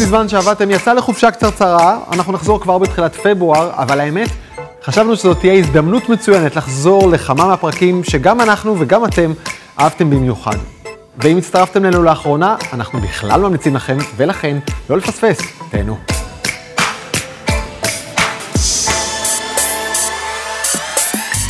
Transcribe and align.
בזמן 0.00 0.28
שעבדתם 0.28 0.70
יצא 0.70 0.92
לחופשה 0.92 1.30
קצרצרה, 1.30 1.98
אנחנו 2.12 2.32
נחזור 2.32 2.60
כבר 2.60 2.78
בתחילת 2.78 3.16
פברואר, 3.16 3.70
אבל 3.74 4.00
האמת, 4.00 4.28
חשבנו 4.84 5.16
שזאת 5.16 5.38
תהיה 5.38 5.52
הזדמנות 5.52 6.08
מצוינת 6.08 6.56
לחזור 6.56 7.10
לכמה 7.10 7.46
מהפרקים 7.46 8.04
שגם 8.04 8.40
אנחנו 8.40 8.76
וגם 8.78 9.04
אתם 9.04 9.32
אהבתם 9.80 10.10
במיוחד. 10.10 10.56
ואם 11.18 11.38
הצטרפתם 11.38 11.84
אלינו 11.84 12.02
לאחרונה, 12.02 12.56
אנחנו 12.72 13.00
בכלל 13.00 13.40
ממליצים 13.40 13.76
לכם, 13.76 13.98
ולכן, 14.16 14.58
לא 14.90 14.96
לפספס, 14.96 15.38
תהנו. 15.70 15.96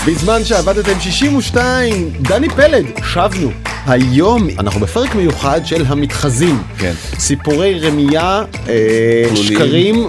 בזמן 0.07 0.45
שעבדתם 0.45 1.01
62, 1.01 2.11
דני 2.21 2.49
פלד, 2.49 2.87
שבנו. 3.05 3.74
היום 3.87 4.49
אנחנו 4.59 4.81
בפרק 4.81 5.15
מיוחד 5.15 5.61
של 5.65 5.85
המתחזים. 5.87 6.63
כן. 6.79 6.93
סיפורי 7.19 7.81
רמייה, 7.81 8.43
אה. 8.69 9.37
שקרים. 9.37 10.07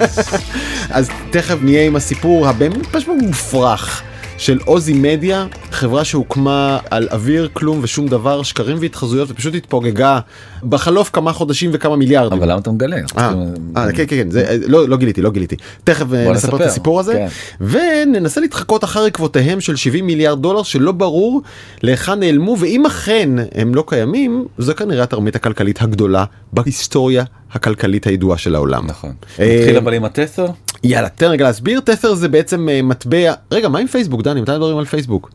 אז 0.90 1.08
תכף 1.30 1.56
נהיה 1.62 1.86
עם 1.86 1.96
הסיפור 1.96 2.48
הבאמת 2.48 2.86
פשוט 2.86 3.16
מופרך 3.22 4.02
של 4.40 4.58
עוזי 4.64 4.92
מדיה, 4.92 5.46
חברה 5.70 6.04
שהוקמה 6.04 6.78
על 6.90 7.08
אוויר, 7.12 7.48
כלום 7.52 7.78
ושום 7.82 8.08
דבר, 8.08 8.42
שקרים 8.42 8.76
והתחזויות, 8.80 9.30
ופשוט 9.30 9.54
התפוגגה 9.54 10.20
בחלוף 10.62 11.10
כמה 11.12 11.32
חודשים 11.32 11.70
וכמה 11.72 11.96
מיליארדים. 11.96 12.38
אבל 12.38 12.50
למה 12.50 12.60
אתה 12.60 12.70
מגלה? 12.70 12.96
אה, 13.18 13.34
אה, 13.76 13.92
כן, 13.92 13.96
כן, 13.96 14.06
כן, 14.06 14.30
זה, 14.30 14.58
לא, 14.66 14.88
לא 14.88 14.96
גיליתי, 14.96 15.22
לא 15.22 15.30
גיליתי. 15.30 15.56
תכף 15.84 16.06
אה, 16.14 16.32
נספר 16.32 16.56
את 16.56 16.60
הסיפור 16.60 17.00
הזה, 17.00 17.12
כן. 17.12 17.66
וננסה 17.66 18.40
להתחקות 18.40 18.84
אחר 18.84 19.04
עקבותיהם 19.04 19.60
של 19.60 19.76
70 19.76 20.06
מיליארד 20.06 20.42
דולר 20.42 20.62
שלא 20.62 20.92
ברור 20.92 21.42
להיכן 21.82 22.20
נעלמו, 22.20 22.56
ואם 22.58 22.86
אכן 22.86 23.30
הם 23.54 23.74
לא 23.74 23.84
קיימים, 23.86 24.46
זו 24.58 24.74
כנראה 24.74 25.02
התרמית 25.02 25.36
הכלכלית 25.36 25.82
הגדולה 25.82 26.24
בהיסטוריה 26.52 27.24
הכלכלית 27.52 28.06
הידועה 28.06 28.38
של 28.38 28.54
העולם. 28.54 28.86
נכון. 28.86 29.12
אה, 29.40 29.56
נתחיל 29.58 29.76
אבל 29.76 29.94
עם 29.94 30.04
הטסר? 30.04 30.46
יאללה, 30.84 31.08
תן 31.08 31.26
רגע 31.26 31.44
להסביר, 31.44 31.80
תת'ר 31.80 32.14
זה 32.14 32.28
בעצם 32.28 32.68
אה, 32.68 32.82
מטבע, 32.82 33.32
רגע, 33.52 33.68
מה 33.68 33.78
עם 33.78 33.86
פייסבוק, 33.86 34.22
דני, 34.22 34.40
מתי 34.40 34.52
מדברים 34.52 34.78
על 34.78 34.84
פייסבוק? 34.84 35.30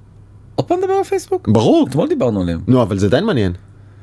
עוד 0.56 0.68
פעם 0.68 0.78
נדבר 0.80 0.94
על 0.94 1.04
פייסבוק? 1.04 1.50
ברור, 1.50 1.88
אתמול 1.90 2.08
דיברנו 2.08 2.42
עליהם. 2.42 2.62
נו, 2.68 2.82
אבל 2.82 3.00
זה 3.00 3.06
עדיין 3.06 3.24
מעניין. 3.26 3.54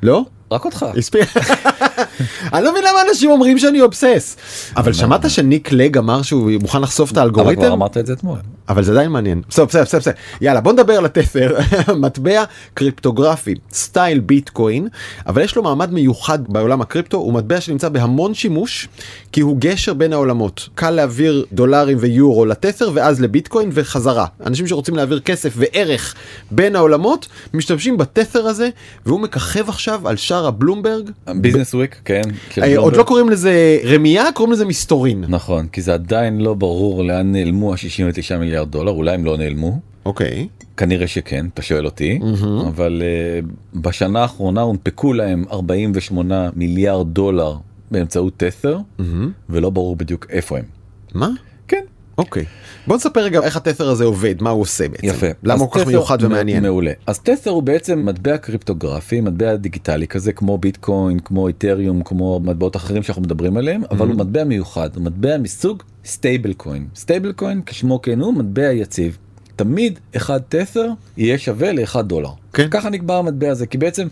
לא? 0.03 0.25
רק 0.51 0.65
אותך. 0.65 0.85
אני 2.53 2.63
לא 2.63 2.71
מבין 2.71 2.83
למה 2.83 2.99
אנשים 3.09 3.31
אומרים 3.31 3.59
שאני 3.59 3.81
אובסס. 3.81 4.37
אבל 4.77 4.93
שמעת 4.93 5.29
שניק 5.29 5.71
לג 5.71 5.97
אמר 5.97 6.21
שהוא 6.21 6.51
מוכן 6.61 6.81
לחשוף 6.81 7.11
את 7.11 7.17
אבל 7.17 7.31
כבר 7.31 7.41
האלגוריתם? 7.41 7.71
אמרת 7.71 7.97
את 7.97 8.05
זה 8.05 8.13
אתמול. 8.13 8.37
אבל 8.69 8.83
זה 8.83 8.91
עדיין 8.91 9.11
מעניין. 9.11 9.41
בסדר, 9.49 9.65
בסדר, 9.65 9.83
בסדר, 9.83 9.99
בסדר. 9.99 10.13
יאללה, 10.41 10.61
בוא 10.61 10.73
נדבר 10.73 10.93
על 10.93 11.05
ה 11.05 11.11
Tether. 11.11 11.57
מטבע 12.03 12.43
קריפטוגרפי, 12.73 13.55
סטייל 13.71 14.19
ביטקוין, 14.19 14.87
אבל 15.27 15.41
יש 15.41 15.55
לו 15.55 15.63
מעמד 15.63 15.93
מיוחד 15.93 16.39
בעולם 16.47 16.81
הקריפטו, 16.81 17.17
הוא 17.17 17.33
מטבע 17.33 17.61
שנמצא 17.61 17.89
בהמון 17.89 18.33
שימוש, 18.33 18.87
כי 19.31 19.41
הוא 19.41 19.57
גשר 19.59 19.93
בין 19.93 20.13
העולמות. 20.13 20.69
קל 20.75 20.89
להעביר 20.89 21.45
דולרים 21.51 21.97
ויורו 21.99 22.45
ל 22.45 22.52
Tether 22.52 22.91
ואז 22.93 23.21
לביטקוין 23.21 23.69
וחזרה. 23.73 24.25
אנשים 24.45 24.67
שרוצים 24.67 24.95
להעביר 24.95 25.19
כסף 25.19 25.53
וערך 25.55 26.15
בין 26.51 26.75
העולמות, 26.75 27.27
משתמשים 27.53 27.97
ב 27.97 28.04
Tether 28.04 28.47
הזה, 28.47 28.69
והוא 29.05 29.19
מככב 29.19 29.69
עכשיו 29.69 30.07
על 30.07 30.15
שער 30.15 30.47
ה 30.47 31.09
Bloomberg. 31.35 31.73
Businessweek, 31.73 31.95
כן. 32.05 32.21
של 32.51 32.63
אה, 32.63 32.77
עוד. 32.77 32.95
לא 32.95 33.03
קוראים 33.03 33.29
לזה 33.29 33.77
רמייה, 33.83 34.25
קוראים 34.33 34.53
לזה 34.53 34.65
מסתורין. 34.65 35.23
נכון, 35.27 35.67
כי 35.67 35.81
זה 35.81 35.93
עדיין 35.93 36.41
לא 36.41 36.53
ברור 36.53 37.03
לאן 37.03 37.31
נעלמו 37.31 37.73
ה-69 37.73 38.43
מיליארד 38.53 38.71
דולר, 38.71 38.91
אולי 38.91 39.11
הם 39.11 39.25
לא 39.25 39.37
נעלמו. 39.37 39.79
אוקיי. 40.05 40.47
כנראה 40.77 41.07
שכן, 41.07 41.45
אתה 41.53 41.61
שואל 41.61 41.85
אותי, 41.85 42.19
אבל 42.67 43.01
אה, 43.01 43.77
בשנה 43.79 44.21
האחרונה 44.21 44.61
הונפקו 44.61 45.13
להם 45.13 45.45
48 45.51 46.49
מיליארד 46.55 47.13
דולר 47.13 47.55
באמצעות 47.91 48.37
Tether, 48.37 48.77
ולא 49.49 49.69
ברור 49.69 49.95
בדיוק 49.95 50.27
איפה 50.29 50.57
הם. 50.57 50.63
מה? 51.13 51.29
כן. 51.67 51.83
אוקיי. 52.17 52.45
בוא 52.87 52.95
נספר 52.95 53.19
רגע 53.19 53.39
איך 53.43 53.57
ה 53.57 53.62
Tether 53.62 53.89
הזה 53.89 54.03
עובד, 54.03 54.35
מה 54.41 54.49
הוא 54.49 54.61
עושה 54.61 54.87
בעצם. 54.87 55.07
יפה. 55.07 55.27
למה 55.43 55.61
הוא 55.61 55.69
כל 55.69 55.79
כך 55.79 55.87
מיוחד 55.87 56.23
ומעניין. 56.23 56.63
מעולה. 56.63 56.91
אז 57.07 57.19
Tether 57.19 57.51
הוא 57.51 57.63
בעצם 57.63 58.05
מטבע 58.05 58.37
קריפטוגרפי, 58.37 59.21
מטבע 59.21 59.55
דיגיטלי 59.55 60.07
כזה 60.07 60.33
כמו 60.33 60.57
ביטקוין, 60.57 61.19
כמו 61.19 61.47
Ethereum, 61.47 62.03
כמו 62.03 62.39
מטבעות 62.43 62.75
אחרים 62.75 63.03
שאנחנו 63.03 63.21
מדברים 63.21 63.57
עליהם, 63.57 63.81
אבל 63.91 64.07
הוא 64.07 64.15
מטבע 64.15 64.43
מיוחד, 64.43 64.95
הוא 64.95 65.03
מטבע 65.03 65.37
מסוג 65.37 65.83
stablecoin. 66.05 66.87
Stablecoin 66.95 67.61
כשמו 67.65 68.01
כן 68.01 68.19
הוא 68.19 68.33
מטבע 68.33 68.71
יציב. 68.71 69.17
תמיד 69.55 69.99
אחד 70.15 70.39
טת'ר 70.49 70.89
יהיה 71.17 71.37
שווה 71.37 71.71
לאחד 71.71 72.07
דולר. 72.07 72.29
כן. 72.53 72.67
ככה 72.71 72.89
נקבע 72.89 73.17
המטבע 73.17 73.49
הזה, 73.49 73.67
כי 73.67 73.77
בעצם 73.77 74.07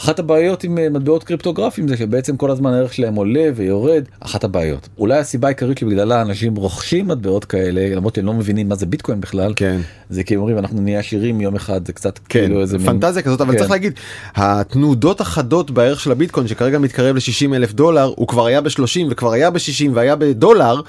אחת 0.00 0.18
הבעיות 0.18 0.64
עם 0.64 0.78
אה, 0.78 0.88
מטבעות 0.90 1.24
קריפטוגרפיים 1.24 1.88
זה 1.88 1.96
שבעצם 1.96 2.36
כל 2.36 2.50
הזמן 2.50 2.72
הערך 2.72 2.94
שלהם 2.94 3.14
עולה 3.14 3.50
ויורד. 3.54 4.04
אחת 4.20 4.44
הבעיות. 4.44 4.88
אולי 4.98 5.18
הסיבה 5.18 5.48
העיקרית 5.48 5.78
שבגללה 5.78 6.22
אנשים 6.22 6.56
רוכשים 6.56 7.08
מטבעות 7.08 7.44
כאלה, 7.44 7.94
למרות 7.96 8.14
שהם 8.14 8.26
לא 8.26 8.34
מבינים 8.34 8.68
מה 8.68 8.74
זה 8.74 8.86
ביטקוין 8.86 9.20
בכלל, 9.20 9.52
כן. 9.56 9.80
זה 10.10 10.22
כי 10.22 10.36
אומרים 10.36 10.58
אנחנו 10.58 10.80
נהיה 10.80 11.00
עשירים 11.00 11.40
יום 11.40 11.56
אחד, 11.56 11.86
זה 11.86 11.92
קצת 11.92 12.18
כן, 12.18 12.40
כאילו 12.40 12.60
איזה 12.60 12.78
מין... 12.78 12.86
פנטזיה 12.86 13.22
כזאת, 13.22 13.40
אבל 13.40 13.52
כן. 13.52 13.58
צריך 13.58 13.70
להגיד, 13.70 13.92
התנודות 14.34 15.20
החדות 15.20 15.70
בערך 15.70 16.00
של 16.00 16.12
הביטקוין 16.12 16.48
שכרגע 16.48 16.78
מתקרב 16.78 17.16
ל-60 17.16 17.54
אלף 17.54 17.72
דולר, 17.72 18.12
הוא 18.16 18.28
כבר 18.28 18.46
היה 18.46 18.60
ב-30 18.60 19.06
וכבר 19.10 19.32
היה 19.32 19.50
ב-60 19.50 19.90
והיה 19.94 20.16
בדולר, 20.16 20.80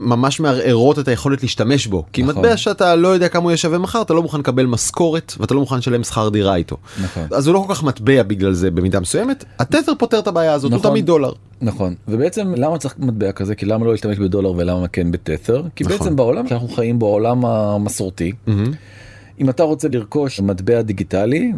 ממש 0.00 0.40
מערערות 0.40 0.98
את 0.98 1.08
היכולת 1.08 1.42
להשתמש 1.42 1.86
בו. 1.86 2.04
כי 2.12 2.22
נכון. 2.22 2.34
מטבע 2.34 2.56
שאתה 2.56 2.96
לא 2.96 3.08
יודע 3.08 3.28
כמה 3.28 3.42
הוא 3.42 3.50
יהיה 3.50 3.56
שווה 3.56 3.78
מחר, 3.78 4.02
אתה 4.02 4.14
לא 4.14 4.22
מוכן 4.22 4.38
לקבל 4.38 4.66
משכורת 4.66 5.34
ואתה 5.40 5.54
לא 5.54 5.60
מוכן 5.60 5.78
לשלם 5.78 6.04
שכר 6.04 6.28
דירה 6.28 6.56
איתו. 6.56 6.76
נכון. 7.02 7.26
אז 7.30 7.46
הוא 7.46 7.54
לא 7.54 7.64
כל 7.66 7.74
כך 7.74 7.82
מטבע 7.82 8.22
בגלל 8.22 8.53
זה 8.54 8.70
במידה 8.70 9.00
מסוימת, 9.00 9.44
התת'ר 9.58 9.92
פותר 9.98 10.18
את 10.18 10.26
הבעיה 10.26 10.52
הזאת, 10.52 10.72
הוא 10.72 10.78
נכון. 10.78 10.90
תמיד 10.90 11.06
דולר. 11.06 11.32
נכון 11.60 11.94
ובעצם 12.08 12.54
למה 12.56 12.78
צריך 12.78 12.94
מטבע 12.98 13.32
כזה 13.32 13.54
כי 13.54 13.66
למה 13.66 13.84
לא 13.84 13.90
להשתמש 13.90 14.18
בדולר 14.18 14.52
ולמה 14.56 14.88
כן 14.88 15.10
בטת'ר 15.10 15.62
כי 15.76 15.84
נכון. 15.84 15.98
בעצם 15.98 16.16
בעולם 16.16 16.48
שאנחנו 16.48 16.68
חיים 16.68 16.98
בו 16.98 17.06
העולם 17.06 17.46
המסורתי 17.46 18.32
אם 19.40 19.50
אתה 19.50 19.62
רוצה 19.62 19.88
לרכוש 19.92 20.40
מטבע 20.40 20.82
דיגיטלי 20.82 21.52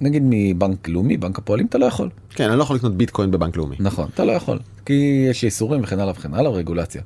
נגיד 0.00 0.22
מבנק 0.26 0.88
לאומי 0.88 1.16
בנק 1.16 1.38
הפועלים 1.38 1.66
אתה 1.66 1.78
לא 1.78 1.86
יכול 1.86 2.08
כן, 2.30 2.48
אני 2.48 2.58
לא 2.58 2.62
יכול 2.62 2.76
לקנות 2.76 2.94
ביטקוין 2.94 3.30
בבנק 3.30 3.56
לאומי. 3.56 3.76
נכון 3.80 4.08
אתה 4.14 4.24
לא 4.24 4.32
יכול 4.32 4.58
כי 4.86 5.26
יש 5.30 5.44
איסורים 5.44 5.80
וכן 5.82 6.00
הלאה 6.00 6.12
וכן 6.16 6.34
הלאה 6.34 6.50
רגולציה 6.50 7.02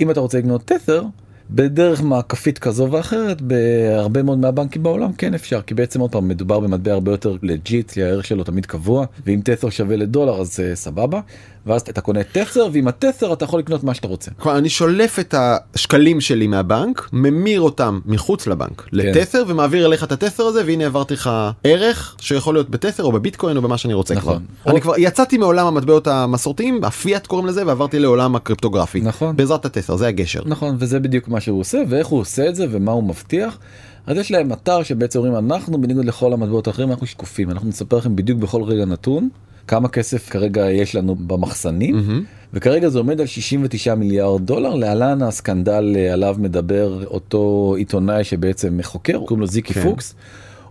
אם 0.00 0.10
אתה 0.10 0.20
רוצה 0.20 0.38
לקנות 0.38 0.64
Tether 0.64 1.02
בדרך 1.50 2.02
מעקפית 2.02 2.58
כזו 2.58 2.88
ואחרת 2.90 3.42
בהרבה 3.42 4.22
מאוד 4.22 4.38
מהבנקים 4.38 4.82
בעולם 4.82 5.12
כן 5.12 5.34
אפשר 5.34 5.62
כי 5.62 5.74
בעצם 5.74 6.00
עוד 6.00 6.12
פעם 6.12 6.28
מדובר 6.28 6.60
במטבע 6.60 6.92
הרבה 6.92 7.10
יותר 7.10 7.36
legit 7.42 7.90
כי 7.90 8.02
הערך 8.02 8.26
שלו 8.26 8.44
תמיד 8.44 8.66
קבוע 8.66 9.06
ואם 9.26 9.40
Tether 9.44 9.70
שווה 9.70 9.96
לדולר 9.96 10.40
אז 10.40 10.60
אה, 10.60 10.74
סבבה 10.74 11.20
ואז 11.66 11.80
אתה 11.80 12.00
קונה 12.00 12.22
Tether 12.22 12.66
ועם 12.72 12.88
ה 12.88 12.94
Tether 12.94 13.32
אתה 13.32 13.44
יכול 13.44 13.58
לקנות 13.60 13.84
מה 13.84 13.94
שאתה 13.94 14.08
רוצה. 14.08 14.30
כלומר, 14.38 14.58
אני 14.58 14.68
שולף 14.68 15.18
את 15.18 15.34
השקלים 15.38 16.20
שלי 16.20 16.46
מהבנק, 16.46 17.08
ממיר 17.12 17.60
אותם 17.60 18.00
מחוץ 18.06 18.46
לבנק 18.46 18.80
כן. 18.80 18.88
ל 18.96 19.03
Tether 19.03 19.44
ומעביר 19.48 19.86
אליך 19.86 20.04
את 20.04 20.12
ה 20.12 20.17
Tether 20.17 20.44
הזה 20.44 20.62
והנה 20.66 20.84
העברתי 20.84 21.14
לך 21.14 21.30
ערך 21.64 22.16
שיכול 22.20 22.54
להיות 22.54 22.70
ב 22.70 22.75
Tether 22.75 23.04
או 23.04 23.12
בביטקוין 23.12 23.56
או 23.56 23.62
במה 23.62 23.78
שאני 23.78 23.94
רוצה 23.94 24.14
נכון. 24.14 24.32
כבר. 24.32 24.42
או- 24.66 24.70
אני 24.70 24.80
כבר 24.80 24.94
יצאתי 24.98 25.38
מעולם 25.38 25.66
המטבעות 25.66 26.06
המסורתיים, 26.06 26.84
הפיאט 26.84 27.26
קוראים 27.26 27.46
לזה, 27.46 27.66
ועברתי 27.66 27.98
לעולם 27.98 28.36
הקריפטוגרפי. 28.36 29.00
נכון. 29.00 29.36
בעזרת 29.36 29.64
ה 29.66 29.70
Tether, 29.70 29.96
זה 29.96 30.06
הגשר. 30.06 30.40
נכון 30.46 30.76
וזה 30.78 31.00
בדיוק 31.00 31.28
מה 31.28 31.40
שהוא 31.40 31.60
עושה 31.60 31.78
ואיך 31.88 32.06
הוא 32.06 32.20
עושה 32.20 32.48
את 32.48 32.54
זה 32.54 32.66
ומה 32.70 32.92
הוא 32.92 33.04
מבטיח. 33.04 33.58
אז 34.06 34.16
יש 34.16 34.30
להם 34.30 34.52
אתר 34.52 34.82
שבעצם 34.82 35.18
אומרים 35.18 35.52
אנחנו 35.52 35.80
בניגוד 35.80 36.04
לכל 36.04 36.32
המטבעות 36.32 36.66
האחרים 36.66 36.90
אנחנו 36.90 37.06
שקופים 37.06 37.50
אנחנו 37.50 37.68
נספר 37.68 37.96
לכם 37.96 38.16
בדיוק 38.16 38.38
בכל 38.38 38.62
רגע 38.62 38.84
נתון 38.84 39.28
כמה 39.68 39.88
כסף 39.88 40.28
כרגע 40.28 40.70
יש 40.70 40.94
לנו 40.94 41.14
במחסנים 41.14 42.24
וכרגע 42.54 42.88
זה 42.88 42.98
עומד 42.98 43.20
על 43.20 43.26
69 43.26 43.94
מיליארד 43.94 44.46
דולר 44.46 44.74
להלן 44.74 45.22
הסקנדל 45.22 45.92
אה, 45.96 46.12
עליו 46.12 46.36
מדבר 46.38 47.06
אותו 47.06 47.74
עיתונאי 47.78 48.24
שבעצם 48.24 48.78
חוקר 48.82 49.18
קוראים 49.18 49.40
לו 49.40 49.46
זיקי 49.46 49.74
כן. 49.74 49.82
פוקס. 49.82 50.14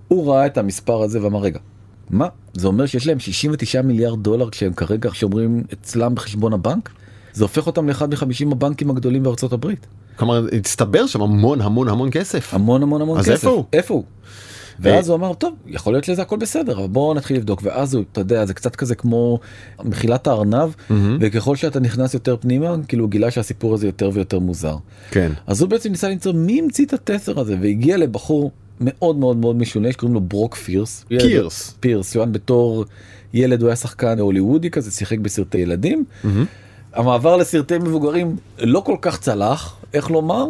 הוא 0.08 0.34
ראה 0.34 0.46
את 0.46 0.58
המספר 0.58 1.04
הזה 1.04 1.24
ואמר 1.24 1.40
רגע 1.40 1.60
מה 2.10 2.28
זה 2.54 2.68
אומר 2.68 2.86
שיש 2.86 3.08
להם 3.08 3.20
69 3.20 3.82
מיליארד 3.82 4.24
דולר 4.24 4.50
כשהם 4.50 4.74
כרגע 4.74 5.10
שומרים 5.14 5.64
אצלם 5.74 6.16
בחשבון 6.16 6.54
הבנק. 6.54 6.90
זה 7.34 7.44
הופך 7.44 7.68
אותם 7.68 7.88
לאחד 7.88 8.10
מחמישים 8.10 8.52
הבנקים 8.52 8.90
הגדולים 8.90 9.24
בארצות 9.24 9.54
הברית. 9.54 9.88
כלומר, 10.16 10.48
הצטבר 10.58 11.08
שם 11.08 11.22
המון 11.22 11.62
המון 11.62 11.88
המון 11.88 12.10
כסף. 12.12 12.54
המון 12.54 12.84
המון 12.84 13.02
המון 13.02 13.20
אז 13.20 13.26
כסף. 13.26 13.34
איפה 13.34 13.50
הוא? 13.50 13.66
איפה 13.74 13.94
הוא? 13.94 14.04
ואז 14.80 15.10
הוא 15.10 15.16
אמר 15.16 15.34
טוב 15.34 15.54
יכול 15.68 15.94
להיות 15.94 16.04
שזה 16.04 16.22
הכל 16.22 16.38
בסדר 16.38 16.80
אבל 16.80 16.88
בואו 16.88 17.14
נתחיל 17.14 17.38
לבדוק 17.38 17.62
ואז 17.64 17.94
הוא 17.94 18.04
אתה 18.12 18.22
יודע 18.22 18.46
זה 18.46 18.54
קצת 18.54 18.76
כזה 18.76 18.96
כמו 18.96 19.40
מחילת 19.84 20.28
הארנב 20.28 20.70
וככל 21.20 21.56
שאתה 21.56 21.80
נכנס 21.80 22.14
יותר 22.14 22.38
פנימה 22.38 22.76
כאילו 22.88 23.04
הוא 23.04 23.12
גילה 23.12 23.32
שהסיפור 23.32 23.74
הזה 23.74 23.86
יותר 23.86 24.10
ויותר 24.14 24.40
מוזר. 24.40 24.76
כן. 25.12 25.32
אז 25.48 25.62
הוא 25.62 25.70
בעצם 25.70 25.90
ניסה 25.90 26.10
למצוא 26.10 26.34
מי 26.34 26.60
המציא 26.60 26.86
את 26.86 26.94
הטסר 26.94 27.40
הזה 27.40 27.58
והגיע 27.62 27.98
לבחור 27.98 28.52
מאוד 28.82 29.16
מאוד 29.16 29.38
מאוד 29.38 29.56
משונה 29.56 29.92
שקוראים 29.92 30.14
לו 30.14 30.22
ברוק 30.22 30.56
פירס. 30.56 31.06
פירס. 31.08 31.76
פירס, 31.80 32.16
היה 32.16 32.26
בתור 32.26 32.86
ילד 33.34 33.62
הוא 33.62 33.68
היה 33.70 33.76
שחקן 33.76 34.20
הוליוודי 34.20 34.70
כזה 34.70 34.92
שיחק 34.92 35.20
בסרטי 35.20 35.58
ילדים. 35.58 36.06
המעבר 36.94 37.38
לסרטי 37.38 37.78
מבוגרים 37.78 38.36
לא 38.60 38.80
כל 38.80 38.96
כך 39.02 39.20
צלח 39.20 39.76
איך 39.94 40.12
לומר. 40.12 40.46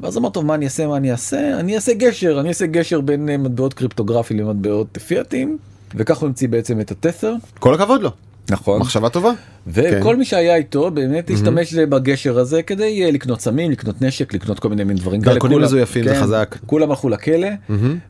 ואז 0.00 0.18
אמר 0.18 0.30
טוב 0.30 0.46
מה 0.46 0.54
אני 0.54 0.64
אעשה 0.64 0.86
מה 0.86 0.96
אני 0.96 1.12
אעשה 1.12 1.60
אני 1.60 1.74
אעשה 1.74 1.94
גשר 1.94 2.40
אני 2.40 2.48
אעשה 2.48 2.66
גשר 2.66 3.00
בין 3.00 3.28
אה, 3.28 3.36
מטבעות 3.36 3.74
קריפטוגרפי 3.74 4.34
למטבעות 4.34 4.98
פיאטים 5.06 5.58
וכך 5.94 6.18
הוא 6.18 6.26
המציא 6.26 6.48
בעצם 6.48 6.80
את 6.80 6.90
הטת'ר. 6.90 7.34
כל 7.58 7.74
הכבוד 7.74 8.02
לו. 8.02 8.10
נכון. 8.50 8.80
מחשבה 8.80 9.08
טובה. 9.08 9.32
וכל 9.66 10.16
מי 10.16 10.24
שהיה 10.24 10.56
איתו 10.56 10.90
באמת 10.90 11.30
השתמש 11.30 11.74
בגשר 11.74 12.38
הזה 12.38 12.62
כדי 12.62 13.04
אה, 13.04 13.10
לקנות 13.10 13.40
סמים 13.40 13.70
לקנות 13.70 14.02
נשק 14.02 14.34
לקנות 14.34 14.58
כל 14.58 14.68
מיני 14.68 14.84
מין 14.84 14.96
דברים 14.96 15.20
כאלה. 15.20 15.34
דרכונים 15.34 15.60
מזויפים, 15.60 16.04
זה 16.04 16.14
כן, 16.14 16.20
חזק. 16.22 16.56
כולם 16.66 16.90
הלכו 16.90 17.08
לכלא 17.08 17.48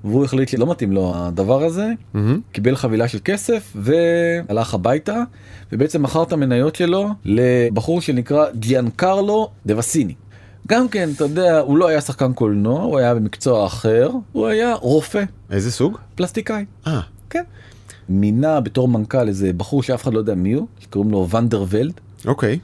והוא 0.05 0.25
החליט 0.25 0.49
שלא 0.49 0.71
מתאים 0.71 0.93
לו 0.93 1.13
הדבר 1.17 1.65
הזה 1.65 1.87
קיבל 2.53 2.77
חבילה 2.77 3.09
של 3.09 3.19
כסף 3.25 3.77
והלך 3.77 4.75
הביתה 4.75 5.23
ובעצם 5.73 6.03
מכר 6.03 6.23
את 6.23 6.33
המניות 6.33 6.77
שלו 6.77 7.09
לבחור 7.25 8.01
שנקרא 8.01 8.47
גיאנקרלו 8.55 9.51
דבסיני. 9.67 10.15
גם 10.69 10.88
כן 10.88 11.09
אתה 11.17 11.25
יודע 11.25 11.59
הוא 11.59 11.79
לא 11.79 11.88
היה 11.88 12.00
שחקן 12.00 12.32
קולנוע 12.32 12.82
הוא 12.82 12.99
היה 12.99 13.15
במקצוע 13.15 13.67
אחר 13.67 14.11
הוא 14.32 14.47
היה 14.47 14.75
רופא 14.75 15.25
איזה 15.50 15.73
סוג? 15.73 15.99
פלסטיקאי. 16.15 16.65
אה, 16.87 17.00
כן. 17.31 17.44
מינה 18.09 18.61
בתור 18.61 18.88
מנכ"ל 18.88 19.29
איזה 19.29 19.53
בחור 19.53 19.82
שאף 19.82 20.03
אחד 20.03 20.15
לא 20.15 20.19
יודע 20.19 20.35
מי 20.35 20.53
הוא 20.53 20.67
שקוראים 20.81 21.11
לו 21.11 21.29
ון 21.29 21.47
דר 21.47 21.65
ולד 21.65 21.93
אוקיי. 22.26 22.59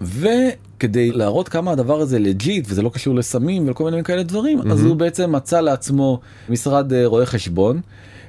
וכדי 0.00 1.10
להראות 1.12 1.48
כמה 1.48 1.70
הדבר 1.70 2.00
הזה 2.00 2.18
legit 2.18 2.64
וזה 2.68 2.82
לא 2.82 2.88
קשור 2.88 3.14
לסמים 3.14 3.70
וכל 3.70 3.84
מיני 3.84 4.04
כאלה 4.04 4.22
דברים 4.22 4.70
אז 4.72 4.84
הוא 4.84 4.96
בעצם 4.96 5.32
מצא 5.32 5.60
לעצמו 5.60 6.20
משרד 6.48 6.92
אה, 6.92 7.06
רואי 7.06 7.26
חשבון 7.26 7.80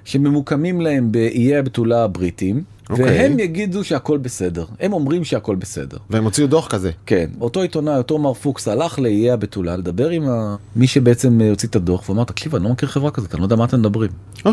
שממוקמים 0.06 0.82
להם 0.82 1.12
באיי 1.12 1.58
הבתולה 1.58 2.04
הבריטים 2.04 2.64
אוקיי. 2.90 3.06
והם 3.06 3.40
יגידו 3.40 3.84
שהכל 3.84 4.18
בסדר 4.18 4.66
הם 4.80 4.94
אומרים 4.94 5.24
שהכל 5.24 5.56
בסדר. 5.56 5.98
והם 6.10 6.24
הוציאו 6.24 6.48
דוח 6.48 6.68
כזה. 6.68 6.92
כן 7.06 7.30
אותו 7.42 7.62
עיתונאי 7.62 7.98
אותו 7.98 8.20
מר 8.20 8.34
פוקס 8.34 8.68
הלך 8.68 9.00
לאיי 9.00 9.32
הבתולה 9.32 9.78
לדבר 9.78 10.10
עם 10.10 10.30
ה... 10.30 10.56
מי 10.76 10.88
שבעצם 10.88 11.42
אה, 11.42 11.50
הוציא 11.50 11.70
את 11.70 11.76
הדוח 11.76 12.10
ואמר 12.10 12.24
תקשיב 12.24 12.56
אני 12.56 12.64
לא 12.64 12.70
מכיר 12.70 12.90
חברה 12.90 13.12
כזאת 13.12 13.34
אני 13.34 13.40
לא 13.40 13.46
יודע 13.46 13.56
מה 13.56 13.66
אתם 13.66 13.80
מדברים. 13.80 14.12
אה. 14.46 14.52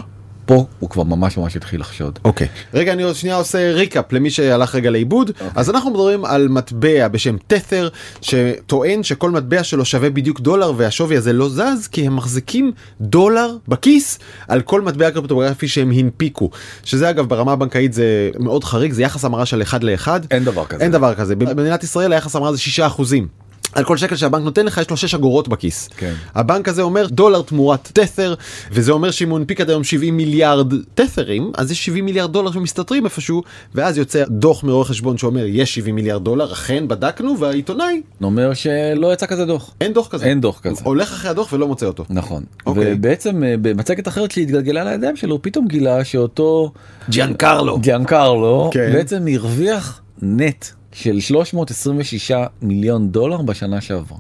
פה 0.51 0.67
הוא 0.79 0.91
כבר 0.91 1.03
ממש 1.03 1.37
ממש 1.37 1.57
התחיל 1.57 1.81
לחשוד. 1.81 2.19
אוקיי. 2.25 2.49
רגע 2.75 2.93
אני 2.93 3.03
עוד 3.03 3.15
שנייה 3.15 3.37
עושה 3.37 3.73
ריקאפ 3.73 4.13
למי 4.13 4.31
שהלך 4.31 4.75
רגע 4.75 4.91
לאיבוד. 4.91 5.31
אז 5.55 5.71
אנחנו 5.71 5.91
מדברים 5.91 6.25
על 6.25 6.49
מטבע 6.49 7.09
בשם 7.09 7.37
תת'ר 7.47 7.89
שטוען 8.21 9.03
שכל 9.03 9.31
מטבע 9.31 9.63
שלו 9.63 9.85
שווה 9.85 10.11
בדיוק 10.11 10.41
דולר 10.41 10.73
והשווי 10.77 11.17
הזה 11.17 11.33
לא 11.33 11.49
זז 11.49 11.89
כי 11.93 12.07
הם 12.07 12.17
מחזיקים 12.17 12.73
דולר 13.01 13.57
בכיס 13.69 14.19
על 14.49 14.61
כל 14.61 14.81
מטבע 14.81 15.11
קריפטוגרפי 15.11 15.69
שהם 15.69 15.91
הנפיקו. 15.91 16.51
שזה 16.85 17.11
אגב 17.11 17.29
ברמה 17.29 17.53
הבנקאית 17.53 17.93
זה 17.93 18.31
מאוד 18.39 18.65
חריג 18.65 18.93
זה 18.93 19.03
יחס 19.03 19.25
המרה 19.25 19.47
של 19.47 19.63
1 19.63 19.85
ל-1. 19.85 20.09
אין 20.31 20.45
דבר 20.45 20.65
כזה. 20.65 20.85
אין 20.85 20.93
דבר 20.93 21.15
כזה 21.15 21.37
במדינת 21.37 21.85
ישראל 21.85 22.13
היחס 22.13 22.37
המרה 22.37 22.53
זה 22.53 22.59
6 22.59 22.81
אחוזים. 22.81 23.29
על 23.73 23.85
כל 23.85 23.97
שקל 23.97 24.17
שהבנק 24.17 24.45
נותן 24.45 24.67
לך 24.67 24.79
יש 24.79 24.91
לו 24.91 24.97
6 24.97 25.15
אגורות 25.15 25.49
בכיס. 25.49 25.89
כן. 25.97 26.15
הבנק 26.35 26.69
הזה 26.69 26.83
אומר 26.83 27.07
דולר 27.07 27.43
תמורת 27.43 27.91
תת'ר 27.93 28.35
וזה 28.73 28.93
אומר 28.93 29.11
שאם 29.11 29.31
הוא 29.31 29.39
הנפיק 29.39 29.61
עד 29.61 29.71
היום 29.71 29.85
70 29.85 30.17
מיליארד 30.17 30.73
תת'רים 30.95 31.53
אז 31.57 31.71
יש 31.71 31.85
70 31.85 32.05
מיליארד 32.05 32.33
דולר 32.33 32.53
שמסתתרים 32.53 33.05
איפשהו 33.05 33.43
ואז 33.75 33.99
יוצא 33.99 34.25
דוח 34.29 34.65
מרואה 34.65 34.85
חשבון 34.85 35.19
שאומר 35.19 35.45
יש 35.47 35.75
70 35.75 35.95
מיליארד 35.95 36.25
דולר 36.25 36.53
אכן 36.53 36.89
בדקנו 36.89 37.39
והעיתונאי 37.39 38.03
אומר 38.23 38.55
שלא 38.55 39.13
יצא 39.13 39.27
כזה 39.27 39.47
דוח. 39.47 39.75
אין 39.81 39.93
דוח 39.93 40.09
כזה. 40.09 40.27
אין 40.27 40.41
דוח 40.41 40.61
כזה. 40.61 40.81
הולך 40.85 41.13
אחרי 41.13 41.31
הדוח 41.31 41.53
ולא 41.53 41.69
מוצא 41.69 41.87
אותו. 41.87 42.05
נכון. 42.11 42.45
אוקיי. 42.67 42.93
ובעצם 42.95 43.45
אה, 43.45 43.55
במצגת 43.63 44.09
אחרת 44.09 44.31
שהתגלגלה 44.31 44.85
לידיים 44.85 45.17
שלו 45.17 45.33
הוא 45.33 45.41
פתאום 45.43 45.69
גילה 45.69 46.05
שאותו 46.05 46.73
ג'יאנקרלו. 47.09 47.79
ג'יאנקרלו 47.79 48.71
כן. 48.73 48.93
בעצם 48.93 49.27
הרוויח 49.35 50.01
נט 50.23 50.67
של 50.93 51.21
326 51.21 52.33
מיליון 52.63 53.09
דולר 53.11 53.43
בשנה 53.43 53.81
שעברה. 53.81 54.19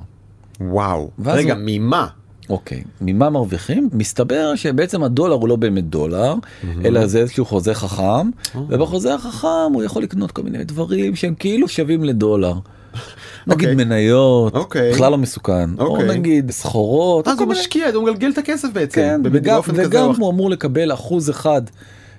וואו. 0.60 1.10
רגע 1.24 1.54
הוא- 1.54 1.62
ממה? 1.66 2.06
אוקיי, 2.50 2.82
ממה 3.00 3.30
מרוויחים? 3.30 3.88
מסתבר 3.92 4.54
שבעצם 4.54 5.02
הדולר 5.02 5.34
הוא 5.34 5.48
לא 5.48 5.56
באמת 5.56 5.84
דולר, 5.88 6.34
אלא 6.84 7.06
זה 7.06 7.18
איזשהו 7.18 7.44
חוזה 7.44 7.74
חכם, 7.74 8.30
ובחוזה 8.68 9.14
החכם 9.14 9.46
הוא 9.74 9.82
יכול 9.82 10.02
לקנות 10.02 10.30
כל 10.32 10.42
מיני 10.42 10.64
דברים 10.64 11.16
שהם 11.16 11.34
כאילו 11.38 11.68
שווים 11.68 12.04
לדולר. 12.04 12.54
נגיד 13.46 13.68
אוקיי. 13.68 13.74
מניות, 13.84 14.54
אוקיי. 14.56 14.92
בכלל 14.92 15.10
לא 15.12 15.18
מסוכן, 15.18 15.70
או 15.78 15.86
אוקיי. 15.86 16.08
נגיד 16.08 16.50
סחורות, 16.50 17.28
אז 17.28 17.38
כל 17.38 17.44
הוא 17.44 17.52
משקיע 17.52 17.86
הוא 17.94 18.04
מגלגל 18.04 18.30
את 18.30 18.38
הכסף 18.38 18.68
בעצם. 18.72 18.94
כן, 19.00 19.20
וגם, 19.24 19.60
וגם. 19.74 20.10
הוא 20.18 20.30
אמור 20.30 20.50
לקבל 20.50 20.92
אחוז 20.92 21.30
אחד. 21.30 21.62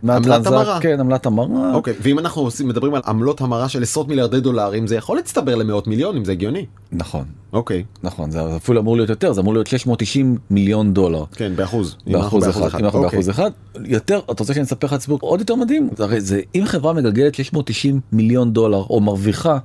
עמלת 0.10 0.48
המרה. 0.48 0.80
כן, 0.82 1.00
עמלת 1.00 1.26
המרה. 1.26 1.74
אוקיי 1.74 1.94
ואם 2.02 2.20
אנחנו 2.20 2.42
עושים 2.42 2.68
מדברים 2.68 2.94
על 2.94 3.02
עמלות 3.06 3.42
המרה 3.42 3.70
של 3.70 3.84
עשרות 3.84 4.08
מיליארדי 4.08 4.40
דולרים 4.40 4.88
זה 4.88 4.96
יכול 4.96 5.18
להצטבר 5.18 5.56
למאות 5.56 5.88
מיליונים 5.88 6.26
זה 6.26 6.32
הגיוני. 6.32 6.66
נכון, 6.92 7.26
אוקיי 7.54 7.84
נכון, 8.04 8.32
זה 8.32 8.56
אפילו 8.56 8.82
אמור 8.82 8.96
להיות 8.96 9.10
יותר, 9.10 9.34
זה 9.34 9.42
אמור 9.42 9.54
להיות 9.54 9.68
690 9.68 10.38
מיליון 10.50 10.94
דולר. 10.94 11.24
כן 11.36 11.56
באחוז. 11.56 11.96
באחוז 12.08 12.50
אחד, 12.50 12.80
אם 12.80 12.86
אנחנו 12.86 13.00
אוקיי. 13.00 13.02
באחוז 13.02 13.30
אחד, 13.30 13.52
יותר, 13.86 14.20
אתה 14.32 14.44
רוצה 14.44 14.54
שאני 14.54 14.64
אספר 14.64 14.88
לך 14.88 14.98
סיפור 14.98 15.20
עוד 15.22 15.40
יותר 15.40 15.56
מדהים? 15.56 15.90
הרי 16.00 16.22
זה, 16.22 16.42
אם 16.56 16.64
חברה 16.66 16.94
מגלגלת 16.94 17.36
690 17.36 18.00
מיליון 18.12 18.54
דולר, 18.54 18.84
או 18.90 19.00
מרוויחה 19.00 19.58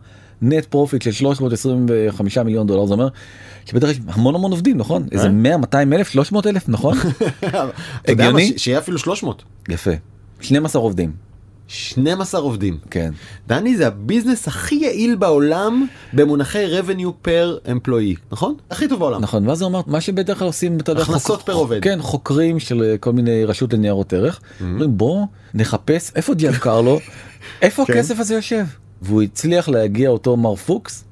net 0.43 0.65
profit 0.65 1.03
של 1.03 1.13
325 1.13 2.39
מיליון 2.39 2.67
דולר, 2.67 2.87
זה 2.87 2.95
אומר 2.95 3.09
שבטח 3.65 3.89
יש 3.89 4.01
המון 4.09 4.35
המון 4.35 4.51
עובדים, 4.51 4.79
נכון? 4.79 5.07
איזה 5.13 5.29
100, 5.29 5.57
200 5.57 5.93
אלף, 5.93 6.09
300 6.09 6.47
אלף, 6.47 6.69
נכון? 6.69 6.99
הגיוני? 8.09 8.53
שיהיה 8.57 8.79
אפילו 8.79 8.99
300. 8.99 9.43
יפה. 9.69 9.91
12 10.41 10.83
עובדים, 10.83 11.13
12 11.69 12.41
עובדים. 12.41 12.79
כן. 12.91 13.11
דני 13.47 13.77
זה 13.77 13.87
הביזנס 13.87 14.49
הכי 14.49 14.75
יעיל 14.75 15.15
בעולם 15.17 15.87
במונחי 16.13 16.81
revenue 16.81 17.27
per 17.27 17.69
employee 17.69 18.19
נכון? 18.33 18.55
הכי 18.71 18.89
טוב 18.89 18.99
בעולם. 18.99 19.21
נכון, 19.21 19.49
ואז 19.49 19.63
הוא 19.63 19.69
אמר, 19.71 19.81
מה 19.87 20.01
שבדרך 20.01 20.39
כלל 20.39 20.47
עושים, 20.47 20.77
אתה 20.77 20.93
יודע, 20.93 21.03
הכנסות 21.03 21.43
per 21.43 21.53
עובד. 21.53 21.83
כן, 21.83 21.99
חוקרים 22.03 22.59
של 22.61 22.83
אה, 22.83 22.99
כל 22.99 23.13
מיני 23.13 23.45
רשות 23.45 23.73
לניירות 23.73 24.13
ערך, 24.13 24.41
Mm-hmm. 24.41 24.63
אומרים 24.65 24.99
בוא 24.99 25.27
נחפש 25.55 26.13
איפה 26.17 26.35
ג'יאן 26.35 26.53
קרלו, 26.53 27.01
איפה 27.63 27.85
כן. 27.87 27.93
הכסף 27.93 28.21
הזה 28.21 28.35
יושב? 28.35 28.65
והוא 29.03 29.23
הצליח 29.23 29.69
להגיע 29.69 30.09
אותו 30.11 30.37
מר 30.37 30.55
פוקס? 30.55 31.05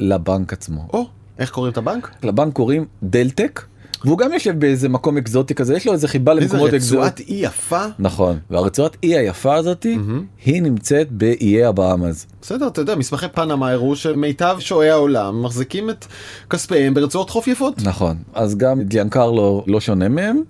לבנק 0.00 0.52
עצמו. 0.52 0.86
או 0.92 1.06
איך 1.38 1.50
קוראים 1.50 1.72
את 1.72 1.78
הבנק? 1.78 2.10
לבנק 2.22 2.52
קוראים 2.52 2.84
דלטק, 3.02 3.62
והוא 4.04 4.18
גם 4.18 4.32
יושב 4.32 4.58
באיזה 4.58 4.88
מקום 4.88 5.16
אקזוטי 5.16 5.54
כזה, 5.54 5.76
יש 5.76 5.86
לו 5.86 5.92
איזה 5.92 6.08
חיבה 6.08 6.32
איזה 6.32 6.42
למקומות 6.42 6.70
רצועת 6.72 7.12
אקזוטיים. 7.12 7.28
אי 7.28 7.46
יפה. 7.46 7.84
נכון, 7.98 8.38
והרצועת 8.50 8.96
אי 9.02 9.18
היפה 9.18 9.54
הזאתי, 9.54 9.98
היא 10.44 10.62
נמצאת 10.62 11.12
באיי 11.12 11.64
הבאמאז. 11.64 12.26
בסדר 12.42 12.66
אתה 12.66 12.80
יודע 12.80 12.94
מסמכי 12.94 13.26
פנמה 13.28 13.70
הראו 13.70 13.96
שמיטב 13.96 14.56
שועי 14.60 14.90
העולם 14.90 15.42
מחזיקים 15.42 15.90
את 15.90 16.06
כספיהם 16.50 16.94
ברצועות 16.94 17.30
חוף 17.30 17.48
יפות. 17.48 17.82
נכון, 17.82 18.16
אז 18.34 18.56
גם 18.56 18.82
ג'יאנקרלו 18.82 19.64
לא 19.66 19.80
שונה 19.80 20.08
מהם, 20.08 20.40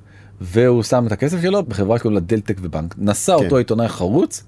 והוא 0.41 0.83
שם 0.83 1.07
את 1.07 1.13
הכסף 1.13 1.43
שלו 1.43 1.63
בחברה 1.63 1.99
שקוראים 1.99 2.15
לה 2.15 2.21
Deltec 2.21 2.57
Bank. 2.63 2.95
נסע 2.99 3.39
כן. 3.39 3.45
אותו 3.45 3.57
עיתונאי 3.57 3.89
חרוץ, 3.89 4.43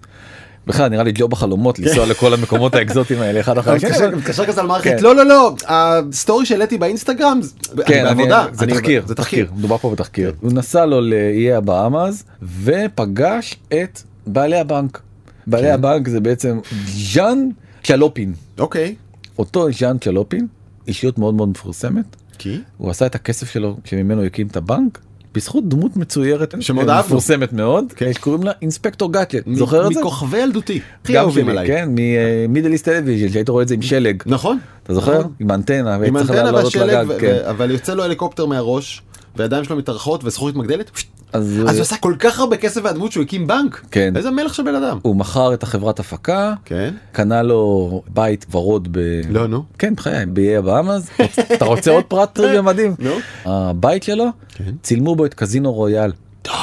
בכלל 0.66 0.88
נראה 0.88 1.02
לי 1.04 1.12
ג'וב 1.14 1.28
חלומות 1.28 1.78
לנסוע 1.78 2.06
לכל 2.06 2.34
המקומות 2.34 2.74
האקזוטיים 2.76 3.20
האלה 3.20 3.40
אחד 3.40 3.58
אחרי 3.58 3.72
השני. 3.72 3.90
מתקשר- 4.16 4.46
כזה 4.46 4.60
על 4.60 4.66
מערכת 4.66 4.84
כן. 4.90 4.96
לא 5.02 5.16
לא 5.16 5.24
לא 5.26 5.54
ה 5.68 5.81
story 5.81 6.46
שהעליתי 6.46 6.78
באינסטגרם 6.78 7.40
כן, 7.86 8.04
זה 8.52 8.66
תחקיר, 8.66 9.02
זה 9.06 9.14
תחקיר. 9.14 9.50
מדובר 9.56 9.78
פה 9.78 9.90
בתחקיר. 9.90 10.32
הוא 10.40 10.52
נסע 10.52 10.86
לו 10.86 11.00
לאיי 11.00 11.52
הבאמאז 11.52 12.24
ופגש 12.62 13.56
את 13.68 14.00
בעלי 14.26 14.58
הבנק. 14.58 15.00
בעלי 15.46 15.70
הבנק 15.70 16.08
זה 16.08 16.20
בעצם 16.20 16.58
ז'אן 16.86 17.48
צ'לופין. 17.84 18.32
אוקיי. 18.58 18.94
אותו 19.38 19.72
ז'אן 19.72 19.96
צ'לופין, 19.98 20.46
אישיות 20.88 21.18
מאוד 21.18 21.34
מאוד 21.34 21.48
מפורסמת, 21.48 22.04
כי? 22.38 22.60
הוא 22.78 22.90
עשה 22.90 23.06
את 23.06 23.14
הכסף 23.14 23.50
שלו 23.50 23.76
שממנו 23.84 24.22
הקים 24.24 24.46
את 24.46 24.56
הבנק. 24.56 24.98
בזכות 25.36 25.68
דמות 25.68 25.96
מצוירת 25.96 26.54
שמאוד 26.60 26.88
אה, 26.88 26.94
אהבנו. 26.96 27.06
מפורסמת 27.06 27.52
מאוד 27.52 27.84
כן. 27.96 28.12
שקוראים 28.12 28.42
לה 28.42 28.52
Inspector 28.62 29.12
Gadget 29.12 29.46
מ- 29.46 29.54
זוכר 29.54 29.86
את 29.88 29.92
זה? 29.94 30.00
מכוכבי 30.00 30.38
ילדותי. 30.38 30.80
הכי 31.04 31.18
אהובים 31.18 31.48
עליי. 31.48 31.66
כן 31.66 31.88
מ 31.90 32.02
Middle 32.02 32.72
East 32.72 32.84
Television 32.84 33.28
שהיית 33.32 33.48
רואה 33.48 33.62
את 33.62 33.68
זה 33.68 33.74
עם 33.74 33.82
שלג 33.82 34.22
נכון. 34.26 34.58
אתה 34.82 34.94
זוכר? 34.94 35.18
נכון. 35.18 35.32
עם 35.40 35.50
אנטנה 35.50 35.94
עם 35.94 36.16
אנטנה 36.16 36.54
והשלג 36.54 37.06
כן. 37.20 37.36
אבל 37.50 37.70
יוצא 37.70 37.94
לו 37.94 38.04
הליקופטר 38.04 38.46
מהראש 38.46 39.02
והידיים 39.36 39.64
שלו 39.64 39.76
מתארכות 39.76 40.24
וזכוכית 40.24 40.56
מגדלת. 40.56 40.90
אז 41.32 41.62
אז 41.68 41.74
הוא 41.76 41.82
עשה 41.82 41.96
כל 41.96 42.14
כך 42.18 42.38
הרבה 42.40 42.56
כסף 42.56 42.80
והדמות 42.84 43.12
שהוא 43.12 43.22
הקים 43.24 43.46
בנק. 43.46 43.84
כן. 43.90 44.16
איזה 44.16 44.30
מלך 44.30 44.54
של 44.54 44.62
בן 44.62 44.74
אדם. 44.74 44.98
הוא 45.02 45.16
מכר 45.16 45.54
את 45.54 45.62
החברת 45.62 46.00
הפקה 46.00 46.54
כן. 46.64 46.94
קנה 47.12 47.42
לו 47.42 48.02
בית 48.08 48.46
ורוד 48.50 48.88
ב... 48.92 49.20
לא 49.30 49.46
נו. 49.46 49.64
כן 49.78 49.94
בחיי 49.94 50.26
באיי 50.26 50.56
הבאמאז 50.56 51.10
אתה 51.54 51.64
רוצה 51.64 51.90
עוד 51.90 52.04
פרט 52.04 52.28
טריוויה 52.36 52.62
מדהים 52.62 52.94
נו. 52.98 53.10
הבית 53.44 54.02
שלו 54.02 54.26
כן. 54.54 54.72
צילמו 54.82 55.16
בו 55.16 55.26
את 55.26 55.34
קזינו 55.34 55.72
רויאל 55.72 56.12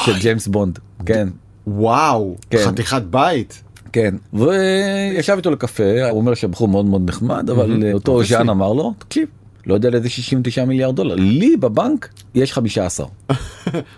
של 0.05 0.19
ג'יימס 0.19 0.47
בונד 0.47 0.79
כן 1.05 1.27
וואו. 1.67 2.35
כן. 2.49 2.57
חתיכת 2.65 3.01
בית. 3.01 3.63
כן 3.93 4.15
וישב 4.33 5.33
איתו 5.37 5.51
לקפה 5.51 6.09
הוא 6.09 6.19
אומר 6.19 6.33
שהבחור 6.33 6.67
מאוד 6.67 6.85
מאוד 6.85 7.09
נחמד 7.09 7.49
אבל 7.49 7.93
אותו. 7.93 8.23
ז'אן 8.23 8.49
אמר 8.49 8.73
לו 8.73 8.93
תקשיב 8.99 9.27
לא 9.67 9.73
יודע 9.73 9.89
לאיזה 9.89 10.09
69 10.09 10.65
מיליארד 10.65 10.95
דולר 10.95 11.15
לי 11.15 11.57
בבנק 11.57 12.09
יש 12.35 12.53
15 12.53 13.05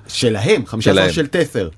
שלהם. 0.07 0.65
15 0.65 0.93
שלהם. 0.93 1.11
של 1.11 1.27
תת'ר. 1.27 1.69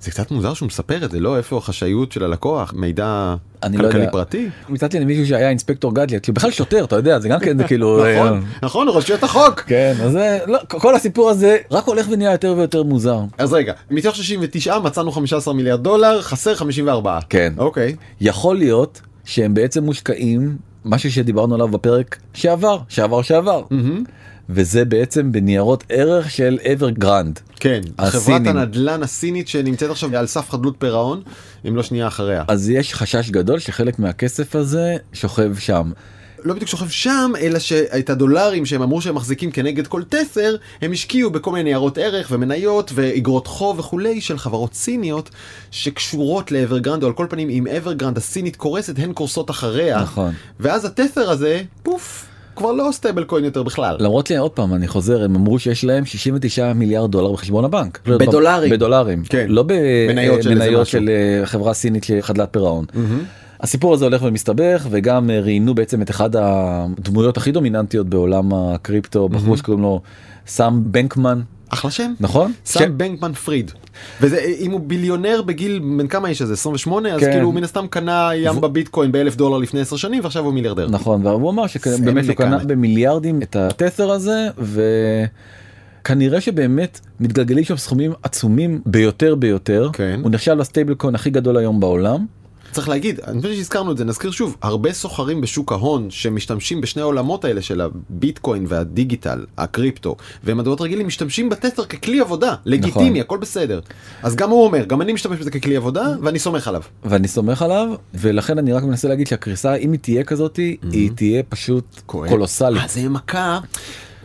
זה 0.00 0.10
קצת 0.10 0.30
מוזר 0.30 0.54
שהוא 0.54 0.66
מספר 0.66 1.04
את 1.04 1.10
זה 1.10 1.20
לא 1.20 1.36
איפה 1.36 1.56
החשאיות 1.58 2.12
של 2.12 2.24
הלקוח 2.24 2.72
מידע 2.76 3.34
אני 3.62 3.76
לא 3.76 3.82
כלכלי 3.82 4.00
יודע. 4.00 4.12
פרטי. 4.12 4.48
מצאתי 4.68 5.00
למישהו 5.00 5.26
שהיה 5.26 5.48
אינספקטור 5.48 5.94
גדלט 5.94 6.24
שהוא 6.24 6.34
בכלל 6.34 6.50
שוטר 6.50 6.84
אתה 6.84 6.96
יודע 6.96 7.18
זה 7.20 7.28
גם 7.28 7.40
כן 7.40 7.58
זה 7.58 7.64
כאילו 7.64 7.98
נכון 8.16 8.32
אה, 8.34 8.40
נכון 8.62 8.88
רשויות 8.88 9.22
החוק. 9.22 9.60
כן 9.60 9.94
אז 10.02 10.18
לא 10.46 10.58
כל 10.68 10.94
הסיפור 10.94 11.30
הזה 11.30 11.56
רק 11.70 11.84
הולך 11.84 12.06
ונהיה 12.10 12.32
יותר 12.32 12.54
ויותר 12.56 12.82
מוזר 12.82 13.20
אז 13.38 13.52
רגע 13.52 13.72
מתוך 13.90 14.16
69 14.16 14.78
מצאנו 14.78 15.12
15 15.12 15.54
מיליארד 15.54 15.82
דולר 15.82 16.22
חסר 16.22 16.54
54. 16.54 17.18
כן. 17.28 17.52
אוקיי. 17.58 17.96
יכול 18.20 18.56
להיות 18.56 19.00
שהם 19.24 19.54
בעצם 19.54 19.84
מושקעים 19.84 20.56
משהו 20.84 21.12
שדיברנו 21.12 21.54
עליו 21.54 21.68
בפרק 21.68 22.18
שעבר 22.34 22.78
שעבר 22.88 23.22
שעבר 23.22 23.62
מהמם. 23.70 24.04
וזה 24.50 24.84
בעצם 24.84 25.32
בניירות 25.32 25.84
ערך 25.88 26.30
של 26.30 26.58
אברגרנד. 26.72 27.40
כן, 27.60 27.80
חברת 28.00 28.14
הסינים. 28.14 28.46
הנדלן 28.46 29.02
הסינית 29.02 29.48
שנמצאת 29.48 29.90
עכשיו 29.90 30.16
על 30.16 30.26
סף 30.26 30.50
חדלות 30.50 30.74
פירעון, 30.78 31.22
אם 31.68 31.76
לא 31.76 31.82
שנייה 31.82 32.06
אחריה. 32.06 32.44
אז 32.48 32.70
יש 32.70 32.94
חשש 32.94 33.30
גדול 33.30 33.58
שחלק 33.58 33.98
מהכסף 33.98 34.56
הזה 34.56 34.96
שוכב 35.12 35.56
שם. 35.58 35.90
לא 36.44 36.54
בדיוק 36.54 36.70
שוכב 36.70 36.88
שם, 36.88 37.32
אלא 37.40 37.58
שאת 37.58 38.10
הדולרים 38.10 38.66
שהם 38.66 38.82
אמרו 38.82 39.00
שהם 39.00 39.14
מחזיקים 39.14 39.50
כנגד 39.50 39.86
כל 39.86 40.02
Tether, 40.02 40.56
הם 40.82 40.92
השקיעו 40.92 41.30
בכל 41.30 41.52
מיני 41.52 41.64
ניירות 41.64 41.98
ערך 41.98 42.28
ומניות 42.30 42.90
ואגרות 42.94 43.46
חוב 43.46 43.78
וכולי 43.78 44.20
של 44.20 44.38
חברות 44.38 44.74
סיניות 44.74 45.30
שקשורות 45.70 46.52
לאברגרנד, 46.52 47.02
או 47.02 47.08
על 47.08 47.14
כל 47.14 47.26
פנים 47.30 47.50
אם 47.50 47.66
אברגרנד 47.66 48.16
הסינית 48.16 48.56
קורסת, 48.56 48.98
הן 48.98 49.12
קורסות 49.12 49.50
אחריה. 49.50 50.00
נכון. 50.00 50.32
ואז 50.60 50.84
ה 50.84 50.91
Tether 50.91 51.30
הזה, 51.30 51.62
פוף, 51.82 52.26
כבר 52.56 52.72
לא 52.72 52.88
stablecoin 52.92 53.44
יותר 53.44 53.62
בכלל. 53.62 53.96
למרות 53.98 54.26
שעוד 54.26 54.50
פעם 54.50 54.74
אני 54.74 54.88
חוזר 54.88 55.24
הם 55.24 55.34
אמרו 55.34 55.58
שיש 55.58 55.84
להם 55.84 56.04
69 56.04 56.72
מיליארד 56.72 57.10
דולר 57.10 57.32
בחשבון 57.32 57.64
הבנק. 57.64 58.00
בדולרים. 58.06 58.70
בדולרים. 58.70 59.22
כן. 59.28 59.46
לא 59.48 59.62
של 59.62 59.74
במניות 60.08 60.46
משהו. 60.46 60.86
של 60.86 61.08
אה, 61.08 61.46
חברה 61.46 61.74
סינית 61.74 62.04
שחדלת 62.04 62.48
פירעון. 62.50 62.84
הסיפור 63.62 63.94
הזה 63.94 64.04
הולך 64.04 64.22
ומסתבך 64.22 64.86
וגם 64.90 65.30
אה, 65.30 65.40
ראיינו 65.40 65.74
בעצם 65.74 66.02
את 66.02 66.10
אחד 66.10 66.30
הדמויות 66.36 67.36
הכי 67.36 67.52
דומיננטיות 67.52 68.06
בעולם 68.08 68.52
הקריפטו 68.54 69.28
בחור 69.28 69.56
שקוראים 69.56 69.82
לו 69.82 70.00
סאם 70.46 70.92
בנקמן 70.92 71.40
אחלה 71.68 71.90
שם. 71.90 72.12
נכון? 72.20 72.52
סם 72.66 72.80
שם- 72.80 72.98
בנקמן 72.98 73.32
פריד. 73.32 73.70
וזה 74.20 74.38
אם 74.60 74.70
הוא 74.70 74.80
ביליונר 74.80 75.42
בגיל 75.46 75.78
בן 75.98 76.06
כמה 76.06 76.28
איש 76.28 76.42
הזה 76.42 76.52
28 76.52 77.14
אז 77.14 77.20
כן. 77.20 77.30
כאילו 77.32 77.46
הוא 77.46 77.54
מן 77.54 77.64
הסתם 77.64 77.86
קנה 77.90 78.30
ים 78.34 78.56
ו- 78.56 78.60
בביטקוין 78.60 79.12
באלף 79.12 79.36
דולר 79.36 79.58
לפני 79.58 79.80
10 79.80 79.96
שנים 79.96 80.22
ועכשיו 80.22 80.44
הוא 80.44 80.52
מיליארדר. 80.54 80.88
נכון 80.90 81.26
והוא 81.26 81.50
אמר 81.50 81.66
שבאמת 81.66 82.26
הוא 82.28 82.34
קנה. 82.34 82.58
במיליארדים 82.58 83.42
את 83.42 83.56
התת'ר 83.56 84.10
הזה 84.10 84.48
וכנראה 86.02 86.40
שבאמת 86.40 87.00
מתגלגלים 87.20 87.64
שם 87.64 87.76
סכומים 87.76 88.12
עצומים 88.22 88.80
ביותר 88.86 89.34
ביותר 89.34 89.90
כן. 89.92 90.20
הוא 90.22 90.30
נחשב 90.30 90.52
לסטייבל 90.52 90.94
קוין 90.94 91.14
הכי 91.14 91.30
גדול 91.30 91.56
היום 91.56 91.80
בעולם 91.80 92.26
צריך 92.72 92.88
להגיד, 92.88 93.20
אני 93.26 93.42
חושב 93.42 93.54
שהזכרנו 93.54 93.92
את 93.92 93.96
זה, 93.96 94.04
נזכיר 94.04 94.30
שוב, 94.30 94.56
הרבה 94.62 94.92
סוחרים 94.92 95.40
בשוק 95.40 95.72
ההון 95.72 96.10
שמשתמשים 96.10 96.80
בשני 96.80 97.02
העולמות 97.02 97.44
האלה 97.44 97.62
של 97.62 97.80
הביטקוין 97.80 98.64
והדיגיטל, 98.68 99.44
הקריפטו, 99.58 100.16
ומטבעות 100.44 100.80
רגילים 100.80 101.06
משתמשים 101.06 101.48
בתת'ר 101.48 101.84
ככלי 101.84 102.20
עבודה, 102.20 102.54
לגיטימי, 102.64 103.10
נכון. 103.10 103.20
הכל 103.20 103.38
בסדר. 103.38 103.80
אז 104.22 104.36
גם 104.36 104.50
הוא 104.50 104.64
אומר, 104.64 104.84
גם 104.84 105.02
אני 105.02 105.12
משתמש 105.12 105.38
בזה 105.38 105.50
ככלי 105.50 105.76
עבודה, 105.76 106.06
ואני 106.22 106.38
סומך 106.38 106.68
עליו. 106.68 106.82
ואני 107.04 107.28
סומך 107.28 107.62
עליו 107.62 107.88
ולכן 108.14 108.58
אני 108.58 108.72
רק 108.72 108.82
מנסה 108.82 109.08
להגיד 109.08 109.26
שהקריסה 109.26 109.74
אם 109.74 109.92
היא 109.92 110.00
תהיה 110.00 110.24
כזאתי 110.24 110.76
היא 110.92 111.10
תהיה 111.14 111.42
פשוט 111.42 112.00
כואב. 112.06 112.28
קולוסלית. 112.28 112.82
אה, 112.82 112.88
זה 112.88 113.08
מכה, 113.08 113.58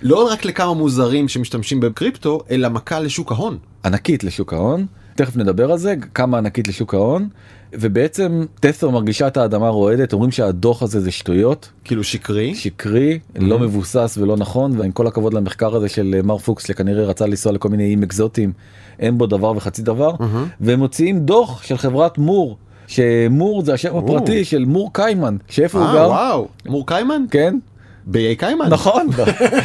לא 0.01 0.31
רק 0.31 0.45
לכמה 0.45 0.73
מוזרים 0.73 1.27
שמשתמשים 1.27 1.79
בקריפטו, 1.79 2.41
אלא 2.51 2.69
מכה 2.69 2.99
לשוק 2.99 3.31
ההון. 3.31 3.57
ענקית 3.85 4.23
לשוק 4.23 4.53
ההון 4.53 4.85
תכף 5.15 5.37
נדבר 5.37 5.71
על 5.71 5.77
זה 5.77 5.95
כמה 6.13 6.37
ענקית 6.37 6.67
לשוק 6.67 6.93
ההון 6.93 7.27
ובעצם 7.79 8.45
Tether 8.59 8.89
מרגישה 8.89 9.27
את 9.27 9.37
האדמה 9.37 9.69
רועדת 9.69 10.13
אומרים 10.13 10.31
שהדוח 10.31 10.83
הזה 10.83 10.99
זה 10.99 11.11
שטויות. 11.11 11.69
כאילו 11.83 12.03
שקרי. 12.03 12.55
שקרי 12.55 13.19
לא 13.35 13.59
מבוסס 13.59 14.17
ולא 14.21 14.37
נכון 14.37 14.79
ועם 14.79 14.91
כל 14.91 15.07
הכבוד 15.07 15.33
למחקר 15.33 15.75
הזה 15.75 15.89
של 15.89 16.15
אה, 16.17 16.21
מר 16.21 16.37
פוקס 16.37 16.67
שכנראה 16.67 17.05
רצה 17.05 17.25
לנסוע 17.25 17.51
לכל 17.51 17.69
מיני 17.69 17.83
איים 17.83 18.03
אקזוטיים 18.03 18.51
אין 18.99 19.17
בו 19.17 19.25
דבר 19.25 19.53
וחצי 19.55 19.81
דבר. 19.81 20.11
והם 20.61 20.79
מוציאים 20.79 21.19
דוח 21.19 21.63
של 21.63 21.77
חברת 21.77 22.17
מור 22.17 22.57
שמור 22.87 23.65
זה 23.65 23.73
השם 23.73 23.97
הפרטי 23.97 24.45
של 24.45 24.65
מור 24.65 24.89
קיימן 24.93 25.37
שאיפה 25.49 25.79
הוא 25.79 25.87
אה, 25.87 25.93
גר? 25.93 26.07
וואו, 26.07 26.47
מור 26.65 26.87
קיימן? 26.87 27.23
כן 27.31 27.57
באיי 28.05 28.35
קיימן? 28.35 28.67
נכון 28.69 29.07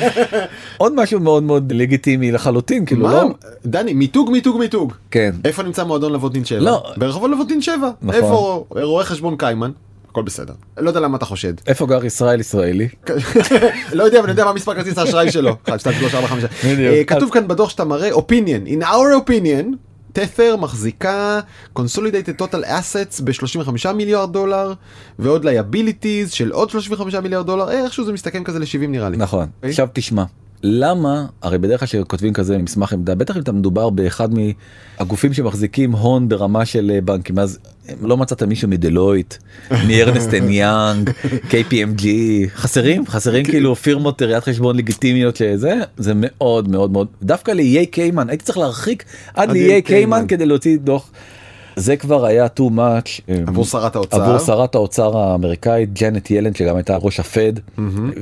עוד 0.76 0.94
משהו 0.94 1.20
מאוד 1.20 1.42
מאוד 1.42 1.73
לגיטימי 1.73 2.32
לחלוטין 2.32 2.87
כאילו 2.87 3.02
מה? 3.06 3.12
לא 3.12 3.28
דני, 3.66 3.92
מיתוג, 3.92 4.30
מיתוג, 4.30 4.59
מיתוג. 4.59 4.92
כן 5.11 5.35
איפה 5.44 5.62
נמצא 5.62 5.85
מועדון 5.85 6.12
לבוטין 6.12 6.44
7? 6.44 6.61
לא. 6.61 6.82
ברחוב 6.97 7.26
לבוטין 7.26 7.62
7. 7.62 7.90
נכון. 8.02 8.14
איפה 8.14 8.64
רואה 8.70 9.04
חשבון 9.04 9.37
קיימן? 9.38 9.70
הכל 10.11 10.23
בסדר. 10.23 10.52
לא 10.78 10.88
יודע 10.90 11.00
למה 11.00 11.16
אתה 11.16 11.25
חושד. 11.25 11.52
איפה 11.66 11.87
גר 11.87 12.04
ישראל 12.04 12.40
ישראלי 12.40 12.88
לא 13.92 14.04
יודע, 14.04 14.18
אבל 14.18 14.25
אני 14.25 14.32
יודע 14.32 14.44
מה 14.44 14.52
מספר 14.52 14.75
כרטיס 14.75 14.99
האשראי 14.99 15.32
שלו. 15.32 15.56
1, 15.68 15.80
2, 15.80 15.97
3, 15.99 16.14
4, 16.14 16.26
5. 16.28 16.44
בדיוק. 16.64 17.09
כתוב 17.09 17.30
כאן 17.30 17.49
בדוח 17.49 17.70
שאתה 17.70 17.85
מראה 17.85 18.11
opinion. 18.12 18.68
In 18.68 18.82
our 18.85 19.28
opinion, 19.28 19.76
תת'ר 20.12 20.57
מחזיקה 20.57 21.40
consolidated 21.79 22.43
total 22.43 22.64
assets 22.64 23.25
ב-35 23.25 23.93
מיליארד 23.93 24.33
דולר 24.33 24.73
ועוד 25.19 25.47
liabilities 25.47 26.29
של 26.29 26.50
עוד 26.50 26.71
35 26.71 27.14
מיליארד 27.14 27.47
דולר 27.47 27.69
אה, 27.69 27.85
איכשהו 27.85 28.05
זה 28.05 28.12
מסתכם 28.12 28.45
כזה 28.45 28.59
ל-70 28.59 28.87
נראה 28.88 29.09
לי. 29.09 29.17
נכון 29.17 29.49
אוקיי. 29.57 29.71
עכשיו 29.71 29.88
תשמע 29.93 30.25
למה 30.62 31.26
הרי 31.43 31.59
בדרך 31.59 31.81
כלל 31.81 31.87
שכותבים 31.88 32.33
כזה 32.33 32.59
מסמך 32.59 32.93
עמדה 32.93 33.14
בטח 33.14 33.37
אם 33.37 33.43
אתה 33.43 33.52
מדובר 33.52 33.90
באחד 33.90 34.29
מהגופים 34.35 35.33
שמחזיקים 35.33 35.93
הון 35.93 36.29
ברמה 36.29 36.64
של 36.67 36.90
אה, 36.95 37.00
בנקים 37.00 37.38
אז 37.38 37.59
לא 38.02 38.17
מצאת 38.17 38.43
מישהו 38.43 38.69
מדלויט 38.69 39.35
מארנסט 39.88 40.35
אנד 40.35 40.50
יאנג 40.50 41.11
KPMG 41.50 42.05
חסרים 42.55 43.07
חסרים 43.07 43.45
כאילו 43.45 43.76
פירמות 43.76 44.23
ראיית 44.23 44.45
חשבון 44.45 44.76
לגיטימיות 44.76 45.37
שזה 45.37 45.75
זה 45.97 46.12
מאוד 46.17 46.69
מאוד 46.69 46.90
מאוד 46.90 47.07
דווקא 47.23 47.50
לאיי 47.50 47.87
קיימן 47.87 48.29
הייתי 48.29 48.45
צריך 48.45 48.59
להרחיק 48.59 49.05
עד 49.35 49.50
לאיי 49.50 49.73
איי 49.73 49.83
קיימן. 49.83 50.17
קיימן 50.17 50.29
כדי 50.29 50.47
להוציא 50.47 50.79
דוח. 50.79 51.11
זה 51.80 51.96
כבר 51.96 52.25
היה 52.25 52.46
too 52.46 52.70
much 52.76 53.20
אה, 53.28 53.42
עבור 53.46 53.64
שרת 53.64 53.96
האוצר. 53.96 54.22
עבור 54.22 54.38
שרת 54.38 54.75
האוצר 54.75 55.18
האמריקאית 55.18 55.92
ג'נט 55.92 56.30
ילן 56.30 56.54
שגם 56.54 56.76
הייתה 56.76 56.96
ראש 56.96 57.20
הפד 57.20 57.52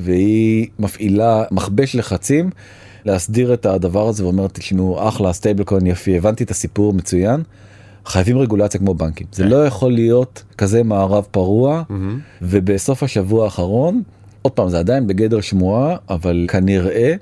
והיא 0.02 0.66
מפעילה 0.78 1.44
מכבש 1.50 1.96
לחצים 1.96 2.50
להסדיר 3.04 3.54
את 3.54 3.66
הדבר 3.66 4.08
הזה 4.08 4.24
ואומרת 4.24 4.54
תשמעו 4.54 5.08
אחלה 5.08 5.32
stablecoin 5.32 5.86
יופי 5.86 6.16
הבנתי 6.16 6.44
את 6.44 6.50
הסיפור 6.50 6.94
מצוין. 6.94 7.42
חייבים 8.06 8.38
רגולציה 8.38 8.80
כמו 8.80 8.94
בנקים 8.94 9.26
זה 9.32 9.44
לא 9.44 9.66
יכול 9.66 9.92
להיות 9.92 10.42
כזה 10.58 10.82
מערב 10.82 11.26
פרוע 11.30 11.82
ובסוף 12.42 13.02
השבוע 13.02 13.44
האחרון 13.44 14.02
עוד 14.42 14.52
פעם 14.52 14.68
זה 14.68 14.78
עדיין 14.78 15.06
בגדר 15.06 15.40
שמועה 15.40 15.96
אבל 16.10 16.46
כנראה 16.48 17.14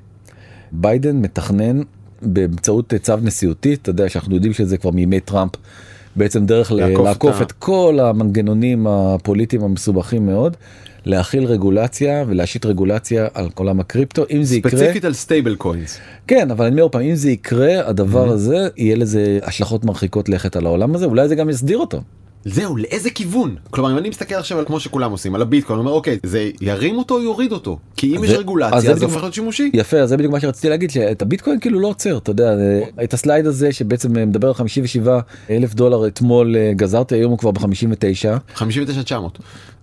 ביידן 0.71 1.15
מתכנן 1.15 1.81
באמצעות 2.21 2.93
צו 3.01 3.17
נשיאותי 3.21 3.73
אתה 3.73 3.89
יודע 3.89 4.09
שאנחנו 4.09 4.35
יודעים 4.35 4.53
שזה 4.53 4.77
כבר 4.77 4.91
מימי 4.91 5.19
טראמפ 5.19 5.51
בעצם 6.17 6.45
דרך 6.45 6.71
לעקוף 6.71 7.05
לעקוף 7.05 7.41
את 7.41 7.51
כל 7.51 7.99
המנגנונים 8.01 8.87
הפוליטיים 8.87 9.63
המסובכים 9.63 10.25
מאוד 10.25 10.57
להחיל 11.05 11.45
רגולציה 11.45 12.23
ולהשית 12.27 12.65
רגולציה 12.65 13.27
על 13.33 13.49
עולם 13.55 13.79
הקריפטו 13.79 14.23
אם 14.31 14.43
זה 14.43 14.55
יקרה 14.55 14.71
ספציפית 14.71 15.05
על 15.05 15.13
stablecoins. 15.13 15.99
כן 16.27 16.51
אבל 16.51 16.65
אני 16.65 16.81
אומר 16.81 16.91
פעם 16.91 17.01
אם 17.01 17.15
זה 17.15 17.31
יקרה 17.31 17.89
הדבר 17.89 18.29
הזה 18.29 18.67
יהיה 18.77 18.95
לזה 18.95 19.39
השלכות 19.43 19.85
מרחיקות 19.85 20.29
לכת 20.29 20.55
על 20.55 20.65
העולם 20.65 20.95
הזה 20.95 21.05
אולי 21.05 21.27
זה 21.27 21.35
גם 21.35 21.49
יסדיר 21.49 21.77
אותו. 21.77 22.01
זהו, 22.45 22.77
לאיזה 22.77 23.09
כיוון? 23.09 23.55
כלומר, 23.69 23.91
אם 23.91 23.97
אני 23.97 24.09
מסתכל 24.09 24.35
עכשיו 24.35 24.59
על 24.59 24.65
כמו 24.65 24.79
שכולם 24.79 25.11
עושים, 25.11 25.35
על 25.35 25.41
הביטקוין, 25.41 25.79
אני 25.79 25.85
אומר, 25.85 25.97
אוקיי, 25.97 26.17
זה 26.23 26.49
ירים 26.61 26.97
אותו 26.97 27.15
או 27.15 27.21
יוריד 27.21 27.51
אותו? 27.51 27.79
כי 27.97 28.17
אם 28.17 28.23
יש 28.23 28.29
זה- 28.29 28.35
אז 28.35 28.39
רגולציה, 28.41 28.81
זה 28.81 28.95
זה 28.95 29.05
הופך 29.05 29.21
להיות 29.21 29.33
שימושי. 29.33 29.71
יפה 29.73 29.97
אז 29.97 30.09
זה 30.09 30.17
בדיוק 30.17 30.33
מה 30.33 30.39
שרציתי 30.39 30.69
להגיד 30.69 30.89
שאת 30.91 31.21
הביטקוין 31.21 31.59
כאילו 31.59 31.79
לא 31.79 31.87
עוצר 31.87 32.17
אתה 32.17 32.31
יודע 32.31 32.55
זה- 32.57 32.83
את 33.03 33.13
הסלייד 33.13 33.45
הזה 33.45 33.71
שבעצם 33.71 34.17
אה, 34.17 34.25
מדבר 34.25 34.47
על 34.47 34.53
57 34.53 35.19
אלף 35.49 35.73
דולר 35.73 36.07
אתמול 36.07 36.55
אה, 36.55 36.71
גזרתי 36.75 37.15
היום 37.15 37.31
הוא 37.31 37.39
כבר 37.39 37.51
ב-59 37.51 38.39
59,900. 38.55 39.37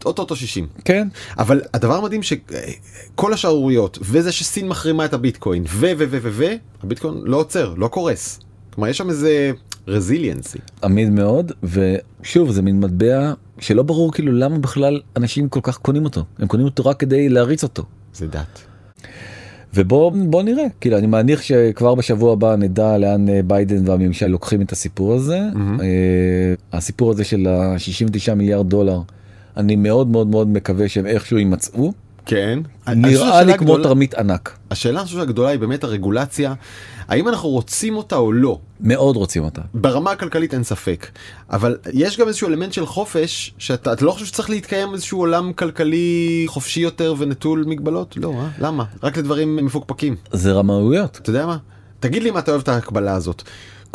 אוטוטו 0.04 0.36
60. 0.36 0.66
כן 0.84 1.08
אבל 1.38 1.60
הדבר 1.74 1.94
המדהים 1.96 2.20
שכל 2.22 3.32
השערוריות, 3.32 3.98
וזה 4.02 4.32
שסין 4.32 4.68
מחרימה 4.68 5.04
את 5.04 5.14
הביטקוין, 5.14 5.64
ו 5.68 5.86
ו 5.98 6.04
ו 6.10 6.18
ו 6.22 6.28
ו, 6.32 6.44
הביטקוין 6.82 7.14
לא 7.24 7.36
עוצר, 7.36 7.74
לא 7.76 7.88
קורס. 7.88 8.40
כלומר, 8.74 8.88
יש 8.88 8.98
שם 8.98 9.10
איזה 9.10 9.50
רזיליאנסי. 9.88 10.58
עמיד 10.84 11.10
מאוד 11.10 11.52
ושוב 11.62 12.50
זה 12.50 12.62
מין 12.62 12.80
מטבע 12.80 13.32
שלא 13.58 13.82
ברור 13.82 14.12
כאילו 14.12 14.32
למה 14.32 14.58
בכלל 14.58 15.00
אנשים 15.16 15.48
כל 15.48 15.60
כך 15.62 15.78
קונים 15.78 16.04
אותו 16.04 16.24
הם 16.38 16.46
קונים 16.46 16.66
אותו 16.66 16.86
רק 16.86 17.00
כדי 17.00 17.28
להריץ 17.28 17.62
אותו. 17.62 17.82
זה 18.14 18.26
דת. 18.26 18.60
ובוא 19.74 20.12
בוא 20.26 20.42
נראה 20.42 20.64
כאילו 20.80 20.98
אני 20.98 21.06
מניח 21.06 21.42
שכבר 21.42 21.94
בשבוע 21.94 22.32
הבא 22.32 22.56
נדע 22.56 22.98
לאן 22.98 23.28
אה, 23.28 23.40
ביידן 23.46 23.88
והממשל 23.88 24.26
לוקחים 24.26 24.62
את 24.62 24.72
הסיפור 24.72 25.14
הזה 25.14 25.38
אה, 25.80 26.54
הסיפור 26.72 27.10
הזה 27.10 27.24
של 27.24 27.46
ה-69 27.46 28.34
מיליארד 28.34 28.68
דולר 28.68 29.00
אני 29.56 29.76
מאוד 29.76 30.08
מאוד 30.08 30.26
מאוד 30.26 30.48
מקווה 30.48 30.88
שהם 30.88 31.06
איכשהו 31.06 31.38
יימצאו 31.38 31.92
כן. 32.26 32.58
נראה 32.88 33.42
לי 33.42 33.58
כמו 33.58 33.78
תרמית 33.78 34.14
ענק. 34.14 34.58
השאלה 34.70 35.00
אני 35.00 35.06
חושב 35.06 35.18
הגדולה 35.18 35.48
היא 35.48 35.58
באמת 35.58 35.84
הרגולציה. 35.84 36.54
האם 37.08 37.28
אנחנו 37.28 37.48
רוצים 37.48 37.96
אותה 37.96 38.16
או 38.16 38.32
לא? 38.32 38.58
מאוד 38.80 39.16
רוצים 39.16 39.44
אותה. 39.44 39.60
ברמה 39.74 40.10
הכלכלית 40.10 40.54
אין 40.54 40.62
ספק. 40.62 41.06
אבל 41.50 41.76
יש 41.92 42.18
גם 42.18 42.28
איזשהו 42.28 42.48
אלמנט 42.48 42.72
של 42.72 42.86
חופש 42.86 43.54
שאתה 43.58 43.92
אתה 43.92 44.04
לא 44.04 44.12
חושב 44.12 44.26
שצריך 44.26 44.50
להתקיים 44.50 44.92
איזשהו 44.94 45.18
עולם 45.18 45.52
כלכלי 45.52 46.44
חופשי 46.48 46.80
יותר 46.80 47.14
ונטול 47.18 47.64
מגבלות? 47.66 48.16
לא 48.16 48.32
אה? 48.38 48.48
למה? 48.58 48.84
רק 49.02 49.16
לדברים 49.16 49.56
מפוקפקים. 49.56 50.16
זה 50.32 50.52
רמאויות. 50.52 51.18
אתה 51.22 51.30
יודע 51.30 51.46
מה? 51.46 51.56
תגיד 52.00 52.22
לי 52.22 52.30
אם 52.30 52.38
אתה 52.38 52.50
אוהב 52.50 52.62
את 52.62 52.68
ההקבלה 52.68 53.14
הזאת 53.14 53.42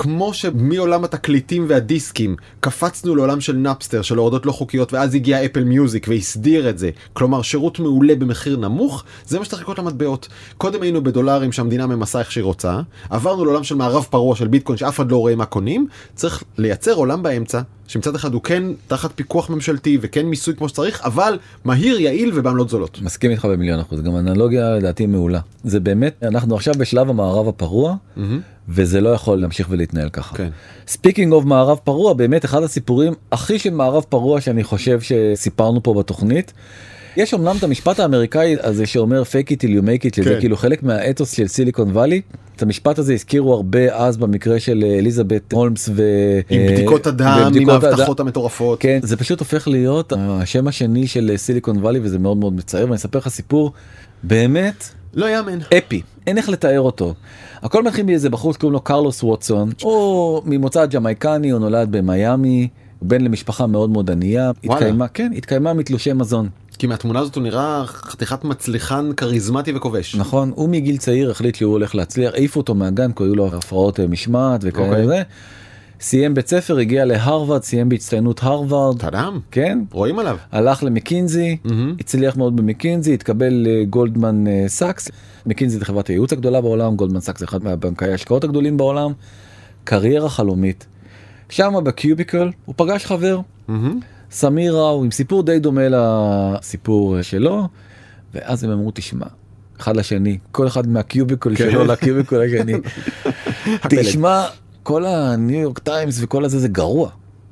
כמו 0.01 0.33
שמעולם 0.33 1.03
התקליטים 1.03 1.65
והדיסקים 1.67 2.35
קפצנו 2.59 3.15
לעולם 3.15 3.41
של 3.41 3.55
נאפסטר 3.55 4.01
של 4.01 4.17
הורדות 4.17 4.45
לא 4.45 4.51
חוקיות 4.51 4.93
ואז 4.93 5.15
הגיע 5.15 5.45
אפל 5.45 5.63
מיוזיק 5.63 6.07
והסדיר 6.09 6.69
את 6.69 6.77
זה. 6.77 6.89
כלומר 7.13 7.41
שירות 7.41 7.79
מעולה 7.79 8.15
במחיר 8.15 8.57
נמוך 8.57 9.03
זה 9.27 9.39
מה 9.39 9.45
שצריך 9.45 9.61
לקרות 9.61 9.79
למטבעות. 9.79 10.27
קודם 10.57 10.81
היינו 10.81 11.03
בדולרים 11.03 11.51
שהמדינה 11.51 11.87
ממסה 11.87 12.19
איך 12.19 12.31
שהיא 12.31 12.43
רוצה 12.43 12.81
עברנו 13.09 13.45
לעולם 13.45 13.63
של 13.63 13.75
מערב 13.75 14.05
פרוע 14.09 14.35
של 14.35 14.47
ביטקוין 14.47 14.77
שאף 14.77 14.95
אחד 14.95 15.11
לא 15.11 15.17
רואה 15.17 15.35
מה 15.35 15.45
קונים. 15.45 15.87
צריך 16.15 16.43
לייצר 16.57 16.93
עולם 16.93 17.23
באמצע 17.23 17.61
שמצד 17.87 18.15
אחד 18.15 18.33
הוא 18.33 18.41
כן 18.41 18.63
תחת 18.87 19.11
פיקוח 19.15 19.49
ממשלתי 19.49 19.97
וכן 20.01 20.25
מיסוי 20.25 20.55
כמו 20.55 20.69
שצריך 20.69 21.01
אבל 21.05 21.37
מהיר 21.65 21.99
יעיל 21.99 22.31
ובעמלות 22.35 22.69
זולות. 22.69 22.99
מסכים 23.01 23.31
איתך 23.31 23.45
במיליון 23.45 23.79
אחוז. 23.79 24.01
גם 24.01 24.15
אנלוגיה 24.15 24.71
לדעתי 24.71 25.05
מעולה. 25.05 25.39
זה 25.63 25.79
באמת 25.79 26.23
אנחנו 26.23 26.55
עכשיו 26.55 26.73
בשלב 26.77 27.09
המערב 27.09 27.47
הפרוע. 27.47 27.95
mm-hmm. 28.17 28.21
וזה 28.69 29.01
לא 29.01 29.09
יכול 29.09 29.41
להמשיך 29.41 29.67
ולהתנהל 29.69 30.09
ככה. 30.09 30.35
speaking 30.87 31.33
of 31.33 31.45
מערב 31.45 31.77
פרוע 31.83 32.13
באמת 32.13 32.45
אחד 32.45 32.63
הסיפורים 32.63 33.13
הכי 33.31 33.59
של 33.59 33.69
מערב 33.69 34.03
פרוע 34.09 34.41
שאני 34.41 34.63
חושב 34.63 34.99
שסיפרנו 35.01 35.83
פה 35.83 35.93
בתוכנית. 35.93 36.53
יש 37.17 37.33
אמנם 37.33 37.55
את 37.57 37.63
המשפט 37.63 37.99
האמריקאי 37.99 38.55
הזה 38.63 38.85
שאומר 38.85 39.21
fake 39.21 39.47
it 39.47 39.55
till 39.55 39.69
you 39.69 39.83
make 39.83 40.11
it 40.11 40.15
שזה 40.15 40.29
כן. 40.29 40.39
כאילו 40.39 40.57
חלק 40.57 40.83
מהאתוס 40.83 41.31
של 41.31 41.47
סיליקון 41.47 41.89
וואלי. 41.89 42.21
את 42.55 42.61
המשפט 42.61 42.99
הזה 42.99 43.13
הזכירו 43.13 43.53
הרבה 43.53 43.95
אז 43.95 44.17
במקרה 44.17 44.59
של 44.59 44.83
אליזבת 44.99 45.53
הולמס 45.53 45.89
ו... 45.93 46.03
עם 46.49 46.61
בדיקות 46.67 47.07
הדם, 47.07 47.51
עם 47.55 47.69
ההבטחות 47.69 48.19
המטורפות. 48.19 48.81
כן, 48.81 48.99
זה 49.03 49.17
פשוט 49.17 49.39
הופך 49.39 49.67
להיות 49.67 50.13
השם 50.17 50.67
השני 50.67 51.07
של 51.07 51.31
סיליקון 51.35 51.77
וואלי 51.77 51.99
וזה 52.03 52.19
מאוד 52.19 52.37
מאוד 52.37 52.53
מצער 52.53 52.83
ואני 52.83 52.95
אספר 52.95 53.19
לך 53.19 53.27
סיפור 53.27 53.71
באמת 54.23 54.89
לא 55.13 55.25
יאמן. 55.25 55.59
אפי, 55.77 56.01
אין 56.27 56.37
איך 56.37 56.49
לתאר 56.49 56.81
אותו. 56.81 57.13
הכל 57.61 57.83
מתחיל 57.83 58.05
מאיזה 58.05 58.29
בחור 58.29 58.53
שקוראים 58.53 58.73
לו 58.73 58.81
קרלוס 58.81 59.23
ווטסון, 59.23 59.71
הוא 59.81 60.41
ממוצא 60.45 60.85
ג'מייקני, 60.85 61.49
הוא 61.49 61.59
נולד 61.59 61.91
במיאמי, 61.91 62.67
בן 63.01 63.21
למשפחה 63.21 63.67
מאוד 63.67 63.89
מאוד 63.89 64.11
ענייה, 64.11 64.51
התקיימה, 64.63 65.07
כן, 65.07 65.31
התקיימה 65.37 65.73
מתלושי 65.73 66.13
מזון. 66.13 66.49
כי 66.77 66.87
מהתמונה 66.87 67.19
הזאת 67.19 67.35
הוא 67.35 67.43
נראה 67.43 67.83
חתיכת 67.85 68.43
מצליחן 68.43 69.13
כריזמטי 69.17 69.71
וכובש. 69.75 70.15
נכון, 70.15 70.51
הוא 70.55 70.69
מגיל 70.69 70.97
צעיר 70.97 71.31
החליט 71.31 71.55
שהוא 71.55 71.73
הולך 71.73 71.95
להצליח, 71.95 72.33
העיפו 72.33 72.59
אותו 72.59 72.75
מהגן 72.75 73.11
כי 73.11 73.23
היו 73.23 73.35
לו 73.35 73.47
הפרעות 73.47 73.99
משמעת 73.99 74.61
וכאלה. 74.63 75.21
Okay. 75.21 75.25
סיים 76.01 76.33
בית 76.33 76.47
ספר 76.47 76.77
הגיע 76.77 77.05
להרווארד 77.05 77.63
סיים 77.63 77.89
בהצטיינות 77.89 78.43
הרווארד. 78.43 78.99
טאדם. 78.99 79.39
כן. 79.51 79.79
רואים 79.91 80.19
עליו. 80.19 80.37
הלך 80.51 80.83
למקינזי 80.83 81.57
mm-hmm. 81.65 81.71
הצליח 81.99 82.37
מאוד 82.37 82.55
במקינזי 82.55 83.13
התקבל 83.13 83.53
לגולדמן 83.53 84.45
סאקס. 84.67 85.09
מקינזי 85.45 85.79
זה 85.79 85.85
חברת 85.85 86.07
הייעוץ 86.07 86.33
הגדולה 86.33 86.61
בעולם 86.61 86.95
גולדמן 86.95 87.19
סאקס 87.19 87.39
זה 87.39 87.45
אחד 87.45 87.63
מהבנקאי 87.63 88.11
ההשקעות 88.11 88.43
הגדולים 88.43 88.77
בעולם. 88.77 89.11
קריירה 89.83 90.29
חלומית. 90.29 90.87
שם 91.49 91.73
ב 91.83 91.92
cubicle 91.92 92.51
הוא 92.65 92.75
פגש 92.77 93.05
חבר. 93.05 93.39
Mm-hmm. 93.69 93.71
סמיר 94.31 94.75
ראו 94.75 95.03
עם 95.03 95.11
סיפור 95.11 95.43
די 95.43 95.59
דומה 95.59 95.87
לסיפור 95.89 97.21
שלו 97.21 97.67
ואז 98.33 98.63
הם 98.63 98.71
אמרו 98.71 98.91
תשמע 98.93 99.25
אחד 99.79 99.95
לשני 99.95 100.37
כל 100.51 100.67
אחד 100.67 100.87
מה 100.87 101.02
cubicle 101.02 101.55
כן. 101.55 101.71
שלו 101.71 101.85
ל 101.85 101.92
cubicle 101.92 102.41
השני. 102.41 102.73
תשמע 103.89 104.45
כל 104.89 105.05
הניו 105.05 105.59
יורק 105.59 105.79
טיימס 105.79 106.17
וכל 106.21 106.45
הזה 106.45 106.59
זה 106.59 106.67
גרוע. 106.67 107.09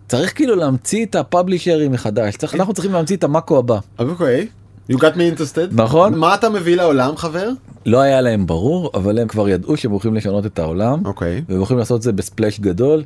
צריך 0.08 0.36
כאילו 0.36 0.56
להמציא 0.56 1.06
את 1.06 1.16
הפאבלישרים 1.16 1.92
מחדש 1.92 2.36
צריך 2.36 2.56
אנחנו 2.56 2.74
צריכים 2.74 2.94
להמציא 2.94 3.18
את 3.18 3.24
המאקו 3.24 3.58
הבא. 3.58 3.80
אוקיי. 4.00 4.48
You 4.92 4.96
got 4.96 5.00
me 5.00 5.38
interested. 5.38 5.72
נכון. 5.72 6.16
מה 6.16 6.36
אתה 6.36 6.50
מביא 6.50 6.76
לעולם 6.76 7.18
חבר? 7.18 7.50
לא 7.86 8.02
היה 8.02 8.22
להם 8.22 8.48
ברור 8.48 8.92
אבל 8.94 9.20
הם 9.20 9.28
כבר 9.28 9.50
ידעו 9.50 9.78
שהם 9.78 9.92
הולכים 9.92 10.16
לשנות 10.16 10.46
את 10.46 10.60
העולם. 10.60 11.06
אוקיי. 11.06 11.42
והם 11.50 11.58
הולכים 11.58 11.78
לעשות 11.78 11.98
את 11.98 12.04
זה 12.04 12.12
בספלאש 12.12 12.60
גדול. 12.60 13.04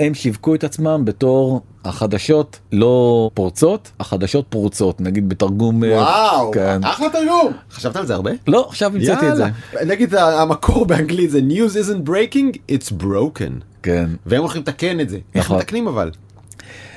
הם 0.00 0.14
שיווקו 0.14 0.54
את 0.54 0.64
עצמם 0.64 1.02
בתור 1.04 1.60
החדשות 1.84 2.58
לא 2.72 3.30
פורצות 3.34 3.90
החדשות 4.00 4.46
פורצות 4.48 5.00
נגיד 5.00 5.28
בתרגום 5.28 5.84
אה, 5.84 5.90
וואו 5.90 6.50
כן. 6.52 6.84
אחלה 6.84 7.08
תרגום. 7.10 7.52
חשבת 7.70 7.96
על 7.96 8.06
זה 8.06 8.14
הרבה? 8.14 8.30
לא 8.46 8.66
עכשיו 8.68 8.92
המצאתי 8.94 9.28
את 9.28 9.36
זה. 9.36 9.44
נגיד 9.86 10.14
המקור 10.14 10.86
באנגלית 10.86 11.30
זה 11.30 11.40
news 11.48 11.72
isn't 11.72 12.08
breaking 12.08 12.56
it's 12.72 13.02
broken. 13.02 13.62
כן. 13.82 14.10
והם 14.26 14.40
הולכים 14.40 14.62
לתקן 14.62 15.00
את 15.00 15.08
זה. 15.08 15.18
איך 15.34 15.44
נכון. 15.44 15.58
מתקנים 15.58 15.88
אבל. 15.88 16.10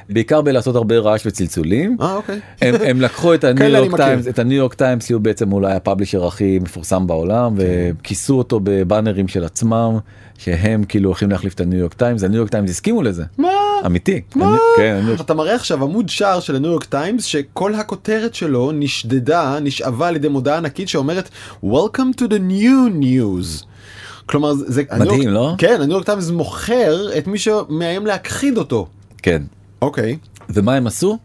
בעיקר 0.10 0.42
בלעשות 0.42 0.76
הרבה 0.76 1.00
רעש 1.00 1.26
וצלצולים. 1.26 1.98
אה 2.02 2.16
אוקיי. 2.16 2.40
הם, 2.62 2.76
הם 2.88 3.02
לקחו 3.02 3.34
את 3.34 3.44
הניו 3.44 3.68
יורק 3.78 3.96
טיימס, 3.96 4.28
את 4.28 4.40
הניו 4.40 4.58
יורק 4.58 4.74
טיימס, 4.74 5.12
הוא 5.12 5.22
בעצם 5.22 5.54
אולי 5.54 5.74
ה 5.74 5.79
publisher 5.79 6.28
הכי 6.28 6.60
מפורסם 6.60 7.08
בעולם, 7.08 7.58
כן. 7.58 7.64
וכיסו 8.00 8.38
אותו 8.38 8.60
בבאנרים 8.64 9.28
של 9.28 9.44
עצמם, 9.44 9.98
שהם 10.38 10.84
כאילו 10.84 11.10
הולכים 11.10 11.32
להחליף 11.32 11.54
את 11.54 11.62
הניו 11.62 11.80
יורק 11.80 11.94
טיימס, 11.94 12.24
הניו 12.24 12.38
יורק 12.38 12.50
טיימס 12.50 12.70
הסכימו 12.70 13.04
לזה. 13.04 13.24
מה? 13.38 13.50
אמיתי. 13.86 14.22
מה? 14.36 14.58
כן. 14.78 15.06
אתה 15.22 15.34
מראה 15.34 15.56
עכשיו 15.56 15.84
עמוד 15.84 16.10
שער 16.10 16.40
של 16.40 16.56
הניו 16.56 16.72
יורק 16.72 16.84
טיימס 16.84 17.24
שכל 17.24 17.76
הכותרת 17.76 18.36
שלו 18.36 18.72
נשדדה, 18.72 19.58
נשאבה 19.62 20.08
על 20.08 20.16
ידי 20.16 20.28
מודעה 20.28 20.58
ענקית 20.58 20.90
שאומרת 20.90 21.30
Welcome 21.64 22.20
to 22.20 22.24
the 22.24 22.40
new 22.50 23.02
news. 23.02 23.66
כלומר 24.26 24.54
זה 24.54 24.84
מדהים 25.00 25.30
לא? 25.30 25.54
כן 25.58 25.78
הניו 25.82 25.92
יורק 25.92 26.06
טיימס 26.06 26.30
מוכר 26.30 27.18
את 27.18 27.28
מי 27.28 27.38
שמאיים 27.38 28.06
להכחיד 28.06 28.58
אותו. 28.58 28.88
כן. 29.24 29.42
אוקיי. 29.82 30.17
ומה 30.50 30.74
הם 30.76 30.88
עשו? 30.88 31.17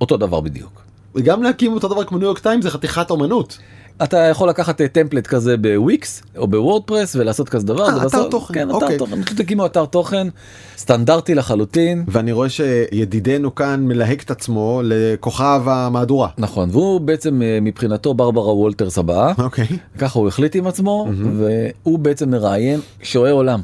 אותו 0.00 0.16
דבר 0.16 0.40
בדיוק. 0.40 0.82
וגם 1.14 1.42
להקים 1.42 1.72
אותו 1.72 1.88
דבר 1.88 2.04
כמו 2.04 2.18
ניו 2.18 2.26
יורק 2.26 2.38
טיימס 2.38 2.64
זה 2.64 2.70
חתיכת 2.70 3.10
אומנות. 3.10 3.58
אתה 4.02 4.18
יכול 4.18 4.48
לקחת 4.48 4.82
template 4.82 5.26
כזה 5.26 5.56
בוויקס 5.56 6.22
או 6.36 6.46
בוורדפרס 6.46 7.16
ולעשות 7.16 7.48
כזה 7.48 7.66
דבר. 7.66 7.88
אה, 7.88 8.06
אתר 8.06 8.28
תוכן. 8.28 8.54
כן, 8.54 8.70
אתר 8.70 8.76
אוקיי. 8.76 8.98
תוכן. 8.98 9.22
פשוט 9.22 9.40
הקימו 9.40 9.66
אתר 9.66 9.84
תוכן 9.84 10.28
סטנדרטי 10.76 11.34
לחלוטין. 11.34 12.04
ואני 12.08 12.32
רואה 12.32 12.48
שידידנו 12.48 13.54
כאן 13.54 13.84
מלהק 13.86 14.22
את 14.22 14.30
עצמו 14.30 14.80
לכוכב 14.84 15.62
המהדורה. 15.66 16.28
נכון, 16.38 16.68
והוא 16.72 17.00
בעצם 17.00 17.42
אה, 17.42 17.58
מבחינתו 17.62 18.14
ברברה 18.14 18.54
וולטרס 18.54 18.98
הבאה. 18.98 19.32
אוקיי. 19.38 19.66
ככה 19.98 20.18
הוא 20.18 20.28
החליט 20.28 20.56
עם 20.56 20.66
עצמו, 20.66 21.08
והוא 21.38 21.98
בעצם 21.98 22.30
מראיין 22.30 22.80
שועי 23.02 23.32
עולם. 23.32 23.60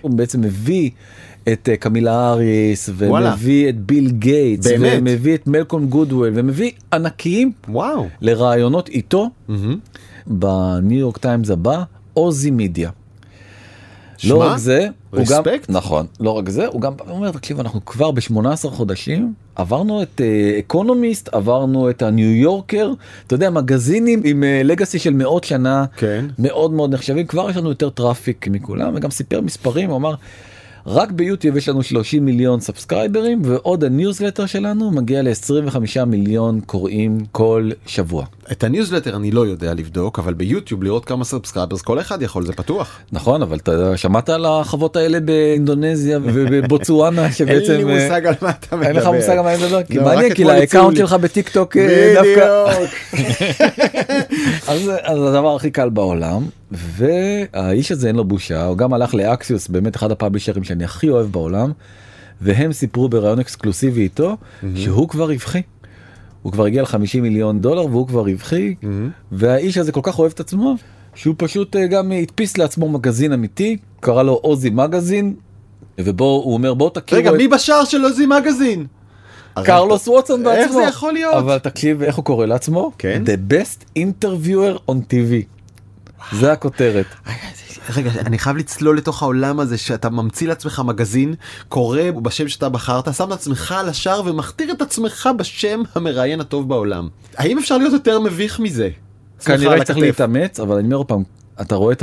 הוא 0.00 0.10
בעצם 0.10 0.40
מביא 0.40 0.90
את 1.52 1.68
אה, 1.68 1.76
קמילה 1.76 2.12
האריס 2.12 2.90
ומביא 2.96 3.68
את 3.68 3.80
ביל 3.80 4.10
גייטס 4.10 4.66
באמת? 4.66 4.98
ומביא 4.98 5.34
את 5.34 5.46
מלקום 5.46 5.86
גלדוול 5.86 6.32
ומביא 6.34 6.70
ענקיים 6.92 7.52
וואו. 7.68 8.08
לראיונות 8.20 8.88
איתו 8.88 9.30
בניו 10.26 10.98
יורק 10.98 11.18
טיימס 11.18 11.50
הבא 11.50 11.82
Ozy 12.14 12.50
Media. 12.50 12.90
לא 14.24 14.40
רק 14.40 14.58
זה, 14.58 14.86
הוא 15.10 15.24
גם. 15.30 15.42
נכון, 15.68 16.06
לא 16.20 16.30
רק 16.30 16.48
זה, 16.48 16.66
הוא 16.66 16.80
גם 16.80 16.92
אומר, 17.10 17.30
תקשיב, 17.30 17.60
אנחנו 17.60 17.84
כבר 17.84 18.10
ב-18 18.10 18.68
חודשים, 18.68 19.32
עברנו 19.54 20.02
את 20.02 20.20
אקונומיסט, 20.58 21.28
עברנו 21.32 21.90
את 21.90 22.02
הניו 22.02 22.30
יורקר, 22.30 22.92
אתה 23.26 23.34
יודע, 23.34 23.50
מגזינים 23.50 24.20
עם 24.24 24.44
legacy 24.64 24.98
של 24.98 25.14
מאות 25.14 25.44
שנה, 25.44 25.84
כן. 25.96 26.24
מאוד 26.38 26.72
מאוד 26.72 26.94
נחשבים, 26.94 27.26
כבר 27.26 27.50
יש 27.50 27.56
לנו 27.56 27.68
יותר 27.68 27.90
traffic 27.90 28.48
מכולם, 28.48 28.92
וגם 28.96 29.10
סיפר 29.10 29.40
מספרים, 29.40 29.90
הוא 29.90 29.96
אמר, 29.96 30.14
רק 30.86 31.10
ביוטיוב 31.10 31.56
יש 31.56 31.68
לנו 31.68 31.82
30 31.82 32.24
מיליון 32.24 32.60
סאבסקרייברים, 32.60 33.42
ועוד 33.44 33.84
הניוזלטר 33.84 34.46
שלנו 34.46 34.90
מגיע 34.90 35.22
ל-25 35.22 36.04
מיליון 36.04 36.60
קוראים 36.60 37.18
כל 37.32 37.70
שבוע. 37.86 38.24
את 38.52 38.64
הניוזלטר 38.64 39.16
אני 39.16 39.30
לא 39.30 39.46
יודע 39.46 39.74
לבדוק 39.74 40.18
אבל 40.18 40.34
ביוטיוב 40.34 40.82
לראות 40.82 41.04
כמה 41.04 41.24
subscribers 41.24 41.82
כל 41.82 42.00
אחד 42.00 42.22
יכול 42.22 42.46
זה 42.46 42.52
פתוח. 42.52 42.98
נכון, 43.12 43.42
אבל 43.42 43.56
אתה 43.56 43.96
שמעת 43.96 44.28
על 44.28 44.46
החוות 44.46 44.96
האלה 44.96 45.20
באינדונזיה 45.20 46.18
ובבוצואנה 46.22 47.32
שבעצם... 47.32 47.72
אין 47.72 47.86
לי 47.86 47.94
מושג 47.94 48.26
על 48.26 48.34
מה 48.42 48.50
אתה 48.50 48.76
מדבר. 48.76 48.88
אין 48.88 48.96
לך 48.96 49.06
מושג 49.06 49.30
על 49.30 49.40
מה 49.40 49.54
אני 49.54 49.64
מדבר? 49.64 49.82
כי 49.82 49.98
לא, 49.98 50.04
מעניין, 50.04 50.34
כי 50.34 50.42
אתמול 50.42 50.56
הציעו 50.56 50.82
ל 50.82 50.84
account. 50.84 50.96
שלך 50.96 51.12
בטיק 51.12 51.48
טוק 51.48 51.76
אה, 51.76 52.14
דווקא... 52.14 52.64
בדיוק. 52.72 52.90
אז 54.68 54.82
זה 54.82 54.96
אז 55.02 55.18
הדבר 55.18 55.56
הכי 55.56 55.70
קל 55.70 55.88
בעולם, 55.88 56.42
והאיש 56.72 57.92
הזה 57.92 58.08
אין 58.08 58.16
לו 58.16 58.24
בושה, 58.24 58.64
הוא 58.64 58.76
גם 58.76 58.92
הלך 58.92 59.14
לאקסיוס, 59.14 59.68
באמת 59.68 59.96
אחד 59.96 60.10
הפאבלישרים 60.10 60.64
שאני 60.64 60.84
הכי 60.84 61.08
אוהב 61.08 61.26
בעולם, 61.26 61.72
והם 62.40 62.72
סיפרו 62.72 63.08
בראיון 63.08 63.38
אקסקלוסיבי 63.38 64.02
איתו, 64.02 64.36
שהוא 64.74 65.08
כבר 65.08 65.30
רווחי. 65.30 65.62
הוא 66.42 66.52
כבר 66.52 66.64
הגיע 66.64 66.82
ל-50 66.82 67.20
מיליון 67.20 67.60
דולר 67.60 67.86
והוא 67.86 68.08
כבר 68.08 68.20
רווחי, 68.20 68.74
והאיש 69.32 69.78
הזה 69.78 69.92
כל 69.92 70.00
כך 70.02 70.18
אוהב 70.18 70.32
את 70.34 70.40
עצמו, 70.40 70.76
שהוא 71.14 71.34
פשוט 71.38 71.76
אה, 71.76 71.86
גם 71.86 72.12
הדפיס 72.12 72.58
לעצמו 72.58 72.88
מגזין 72.88 73.32
אמיתי, 73.32 73.76
קרא 74.00 74.22
לו 74.22 74.32
עוזי 74.32 74.70
מגזין, 74.70 75.34
ובו 75.98 76.42
הוא 76.44 76.54
אומר 76.54 76.74
בוא 76.74 76.90
תכירו 76.90 77.20
רגע 77.20 77.30
את 77.30 77.36
מי 77.36 77.48
בשער 77.48 77.84
של 77.84 78.02
עוזי 78.02 78.26
מגזין? 78.26 78.86
קרלוס 79.64 80.08
ווטסון 80.08 80.44
בעצמו. 80.44 80.62
איך 80.62 80.72
זה 80.72 80.82
יכול 80.82 81.12
להיות? 81.12 81.34
אבל 81.34 81.58
תקשיב 81.58 82.02
איך 82.02 82.16
הוא 82.16 82.24
קורא 82.24 82.46
לעצמו? 82.46 82.92
כן. 82.98 83.22
The 83.26 83.52
best 83.52 83.98
interviewer 83.98 84.90
on 84.90 84.94
TV. 85.12 85.59
זה 86.32 86.52
הכותרת. 86.52 87.06
רגע 87.96 88.10
אני 88.26 88.38
חייב 88.38 88.56
לצלול 88.56 88.96
לתוך 88.96 89.22
העולם 89.22 89.60
הזה 89.60 89.78
שאתה 89.78 90.10
ממציא 90.10 90.48
לעצמך 90.48 90.82
מגזין 90.84 91.34
קורא 91.68 92.00
בשם 92.22 92.48
שאתה 92.48 92.68
בחרת 92.68 93.14
שם 93.14 93.28
את 93.28 93.32
עצמך 93.32 93.74
על 93.78 93.88
השער 93.88 94.22
ומכתיר 94.24 94.72
את 94.72 94.82
עצמך 94.82 95.28
בשם 95.38 95.82
המראיין 95.94 96.40
הטוב 96.40 96.68
בעולם. 96.68 97.08
האם 97.36 97.58
אפשר 97.58 97.78
להיות 97.78 97.92
יותר 97.92 98.20
מביך 98.20 98.60
מזה? 98.60 98.88
כנראה 99.44 99.84
צריך. 99.84 99.98
להתאמץ 99.98 100.60
אבל 100.60 100.76
אני 100.76 100.84
אומר 100.84 100.96
עוד 100.96 101.06
פעם 101.06 101.22
אתה 101.60 101.74
רואה 101.74 101.92
את 101.92 102.02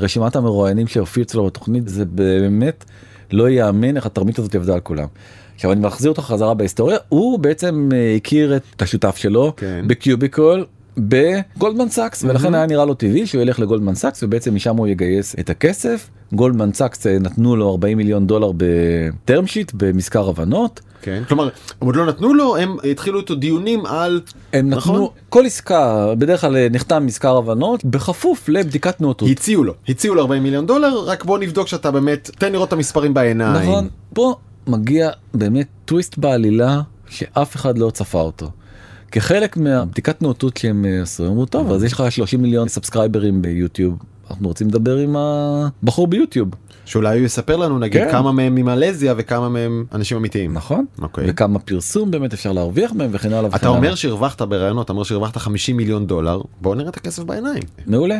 רשימת 0.00 0.36
המרואיינים 0.36 0.86
שהופיעו 0.86 1.24
אצלו 1.24 1.46
בתוכנית 1.46 1.88
זה 1.88 2.04
באמת 2.04 2.84
לא 3.32 3.48
ייאמן 3.48 3.96
איך 3.96 4.06
התרמית 4.06 4.38
הזאת 4.38 4.54
עבדה 4.54 4.74
על 4.74 4.80
כולם. 4.80 5.06
עכשיו 5.54 5.72
אני 5.72 5.80
מחזיר 5.80 6.10
אותך 6.10 6.22
חזרה 6.22 6.54
בהיסטוריה 6.54 6.98
הוא 7.08 7.38
בעצם 7.38 7.88
אה, 7.92 8.14
הכיר 8.16 8.56
את 8.56 8.82
השותף 8.82 9.16
שלו 9.16 9.52
כן. 9.56 9.84
בקיוביקול 9.88 10.64
בגולדמן 10.98 11.88
סאקס 11.88 12.24
ולכן 12.24 12.54
היה 12.54 12.66
נראה 12.66 12.84
לו 12.84 12.94
טבעי 12.94 13.26
שהוא 13.26 13.42
ילך 13.42 13.60
לגולדמן 13.60 13.94
סאקס 13.94 14.22
ובעצם 14.22 14.54
משם 14.54 14.76
הוא 14.76 14.86
יגייס 14.86 15.36
את 15.40 15.50
הכסף. 15.50 16.10
גולדמן 16.32 16.72
סאקס 16.72 17.06
אה, 17.06 17.18
נתנו 17.18 17.56
לו 17.56 17.70
40 17.70 17.98
מיליון 17.98 18.26
דולר 18.26 18.50
ב 18.56 18.74
term 18.74 19.46
sheet 19.46 19.72
במזכר 19.74 20.28
הבנות. 20.28 20.80
כן. 21.02 21.22
כלומר, 21.28 21.44
הם 21.80 21.86
עוד 21.86 21.96
לא 21.96 22.06
נתנו 22.06 22.34
לו, 22.34 22.56
הם 22.56 22.76
התחילו 22.90 23.20
איתו 23.20 23.34
דיונים 23.34 23.86
על... 23.86 24.20
הם 24.52 24.70
נכון? 24.70 24.94
נתנו 24.94 25.12
כל 25.28 25.46
עסקה 25.46 26.14
בדרך 26.18 26.40
כלל 26.40 26.56
אה, 26.56 26.66
נחתם 26.70 27.06
מזכר 27.06 27.36
הבנות 27.36 27.84
בכפוף 27.84 28.48
לבדיקת 28.48 29.00
נאותות. 29.00 29.28
הציעו 29.30 29.64
לו, 29.64 29.74
הציעו 29.88 30.14
לו 30.14 30.22
40 30.22 30.42
מיליון 30.42 30.66
דולר, 30.66 31.04
רק 31.04 31.24
בוא 31.24 31.38
נבדוק 31.38 31.68
שאתה 31.68 31.90
באמת, 31.90 32.30
תן 32.38 32.52
לראות 32.52 32.68
את 32.68 32.72
המספרים 32.72 33.14
בעיניים. 33.14 33.62
נכון, 33.62 33.88
פה 34.14 34.34
מגיע 34.66 35.10
באמת 35.34 35.66
טוויסט 35.84 36.18
בעלילה 36.18 36.80
שאף 37.08 37.56
אחד 37.56 37.78
לא 37.78 37.90
צפה 37.90 38.20
אותו. 38.20 38.50
כחלק 39.16 39.56
מהבדיקת 39.56 40.22
נאותות 40.22 40.56
שהם 40.56 40.84
אה, 40.84 41.02
עשו, 41.02 41.26
אמרו 41.26 41.46
טוב 41.46 41.72
אז 41.72 41.84
יש 41.84 41.92
לך 41.92 42.02
30 42.12 42.42
מיליון 42.42 42.68
סאבסקרייברים 42.68 43.42
ביוטיוב, 43.42 43.98
אנחנו 44.30 44.48
רוצים 44.48 44.68
לדבר 44.68 44.96
עם 44.96 45.16
הבחור 45.16 46.06
ביוטיוב, 46.06 46.48
שאולי 46.84 47.18
הוא 47.18 47.26
יספר 47.26 47.56
לנו 47.56 47.78
נגיד 47.78 48.02
כן. 48.04 48.10
כמה 48.10 48.32
מהם 48.32 48.54
ממלזיה 48.54 49.14
וכמה 49.16 49.48
מהם 49.48 49.84
אנשים 49.92 50.16
אמיתיים. 50.16 50.54
נכון? 50.54 50.84
אוקיי. 51.02 51.24
וכמה 51.28 51.58
פרסום 51.58 52.10
באמת 52.10 52.32
אפשר 52.32 52.52
להרוויח 52.52 52.92
מהם 52.92 53.10
וכן 53.12 53.32
הלאה 53.32 53.48
וכן 53.48 53.56
אתה 53.56 53.66
הלאה. 53.68 53.78
אומר 53.78 53.94
שהרווחת 53.94 54.42
בראיונות, 54.42 54.84
אתה 54.84 54.92
אומר 54.92 55.02
שהרווחת 55.02 55.36
50 55.36 55.76
מיליון 55.76 56.06
דולר, 56.06 56.40
בוא 56.60 56.74
נראה 56.74 56.88
את 56.88 56.96
הכסף 56.96 57.22
בעיניים. 57.22 57.62
מעולה. 57.86 58.18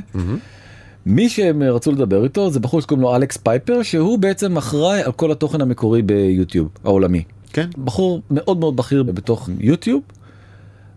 מי 1.06 1.28
שהם 1.28 1.62
רצו 1.62 1.92
לדבר 1.92 2.24
איתו 2.24 2.50
זה 2.50 2.60
בחור 2.60 2.80
שקוראים 2.80 3.02
לו 3.02 3.16
אלכס 3.16 3.36
פייפר 3.36 3.82
שהוא 3.82 4.18
בעצם 4.18 4.56
אחראי 4.56 5.02
על 5.02 5.12
כל 5.12 5.32
התוכן 5.32 5.60
המקורי 5.60 6.02
ביוטיוב 6.02 6.68
העולמי. 6.84 7.22
כן. 7.52 7.68
בחור 7.84 8.20
מאוד 8.30 8.58
מאוד 8.58 8.76
בכיר 8.76 9.02
בתוך 9.02 9.48
יוטיוב. 9.60 10.02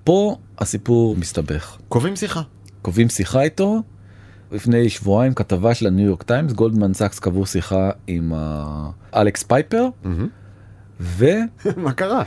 פה 0.10 0.36
הסיפור 0.58 1.16
מסתבך. 1.16 1.78
קובעים 1.90 2.16
שיחה. 2.16 2.42
קובעים 2.82 3.10
שיחה 3.10 3.42
איתו. 3.42 3.82
לפני 4.52 4.90
שבועיים 4.90 5.34
כתבה 5.34 5.74
של 5.74 5.88
הניו 5.88 6.06
יורק 6.06 6.24
טיימס 6.24 6.52
גולדמן 6.52 6.94
סאקס 6.94 7.20
קבעו 7.20 7.46
שיחה 7.46 7.90
עם 8.08 8.34
אה, 8.34 8.90
אלכס 9.16 9.44
פייפר 9.44 9.88
והוא 11.00 11.44
מה 11.84 11.94
קרה? 11.94 12.24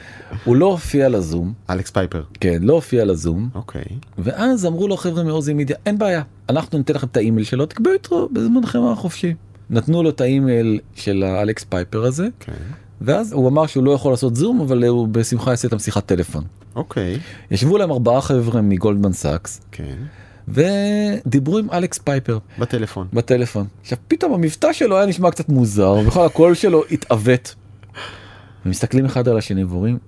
לא 0.46 0.66
הופיע 0.66 1.08
לזום 1.08 1.52
אלכס 1.70 1.90
פייפר. 1.90 2.22
כן 2.40 2.62
לא 2.62 2.72
הופיע 2.72 3.04
לזום 3.04 3.48
אוקיי. 3.54 3.84
ואז 4.18 4.66
אמרו 4.66 4.88
לו 4.88 4.96
חבר'ה 4.96 5.24
מאוזי 5.24 5.54
מדיה 5.54 5.76
אין 5.86 5.98
בעיה 5.98 6.22
אנחנו 6.48 6.78
ניתן 6.78 6.94
לכם 6.94 7.06
את 7.06 7.16
האימייל 7.16 7.44
שלו 7.44 7.66
תקבעו 7.66 7.92
איתו 7.92 8.28
בזמנכם 8.32 8.84
החופשי. 8.84 9.34
נתנו 9.70 10.02
לו 10.02 10.10
את 10.10 10.20
האימייל 10.20 10.80
של 10.94 11.22
האלכס 11.22 11.64
פייפר 11.64 12.04
הזה 12.04 12.28
כן. 12.40 12.52
ואז 13.00 13.32
הוא 13.32 13.48
אמר 13.48 13.66
שהוא 13.66 13.84
לא 13.84 13.90
יכול 13.90 14.12
לעשות 14.12 14.36
זום 14.36 14.60
אבל 14.60 14.84
הוא 14.84 15.08
בשמחה 15.08 15.50
יעשה 15.50 15.68
איתם 15.68 15.78
שיחת 15.78 16.06
טלפון. 16.06 16.44
אוקיי. 16.76 17.18
ישבו 17.50 17.78
להם 17.78 17.90
ארבעה 17.92 18.20
חבר'ה 18.20 18.60
מגולדמן 18.60 19.12
סאקס 19.12 19.60
כן. 19.72 19.96
ודיברו 20.48 21.58
עם 21.58 21.70
אלכס 21.72 21.98
פייפר 21.98 22.38
בטלפון. 22.58 23.08
בטלפון. 23.12 23.66
עכשיו 23.80 23.98
פתאום 24.08 24.34
המבטא 24.34 24.72
שלו 24.72 24.96
היה 24.96 25.06
נשמע 25.06 25.30
קצת 25.30 25.48
מוזר 25.48 25.94
וכל 26.06 26.24
הקול 26.26 26.54
שלו 26.54 26.82
התעוות. 26.90 27.54
ומסתכלים 28.66 29.04
אחד 29.04 29.28
על 29.28 29.38
השני 29.38 29.64
ואומרים 29.64 29.98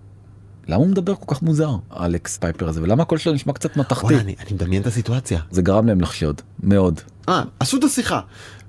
למה 0.68 0.76
הוא 0.76 0.86
מדבר 0.86 1.14
כל 1.14 1.34
כך 1.34 1.42
מוזר 1.42 1.70
אלכס 2.00 2.36
פייפר 2.38 2.68
הזה 2.68 2.82
ולמה 2.82 3.02
הקול 3.02 3.18
שלו 3.18 3.32
נשמע 3.32 3.52
קצת 3.52 3.76
מתכתי. 3.76 4.14
אני 4.14 4.34
אני 4.40 4.52
מדמיין 4.52 4.82
את 4.82 4.86
הסיטואציה. 4.86 5.40
זה 5.50 5.62
גרם 5.62 5.86
להם 5.86 6.00
לחשוד 6.00 6.40
מאוד. 6.62 7.00
אה, 7.28 7.42
עשו 7.60 7.76
את 7.76 7.84
השיחה. 7.84 8.20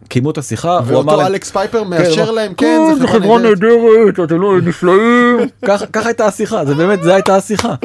קיימו 0.08 0.31
את 0.31 0.38
השיחה 0.38 0.77
הוא 0.77 0.81
אמר 0.81 0.93
ואותו 1.13 1.27
אלכס 1.27 1.51
פייפר 1.51 1.84
כן, 1.84 1.89
מאשר 1.89 2.31
להם, 2.31 2.53
כן, 2.53 2.77
"כן, 2.93 2.99
זה 3.01 3.08
חברה 3.08 3.39
נהדרת. 3.39 4.19
אתם 4.23 4.41
לא 4.41 4.62
נפלאים 4.62 5.38
ככה 5.67 5.86
ככה 5.86 6.10
הייתה 6.10 6.25
השיחה 6.25 6.65
זה 6.65 6.75
באמת 6.75 7.03
זה 7.03 7.13
הייתה 7.13 7.36
השיחה. 7.36 7.75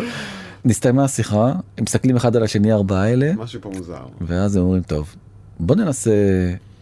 נסתיימה 0.64 1.05
השיחה 1.05 1.46
הם 1.79 1.85
מסתכלים 1.85 2.16
אחד 2.16 2.37
על 2.37 2.42
השני 2.42 2.73
ארבעה 2.73 3.12
אלה 3.12 3.33
משהו 3.37 3.61
פה 3.61 3.70
מוזר. 3.77 4.03
ואז 4.20 4.57
הם 4.57 4.62
אומרים 4.62 4.83
טוב 4.83 5.14
בוא 5.61 5.77
ננסה 5.77 6.11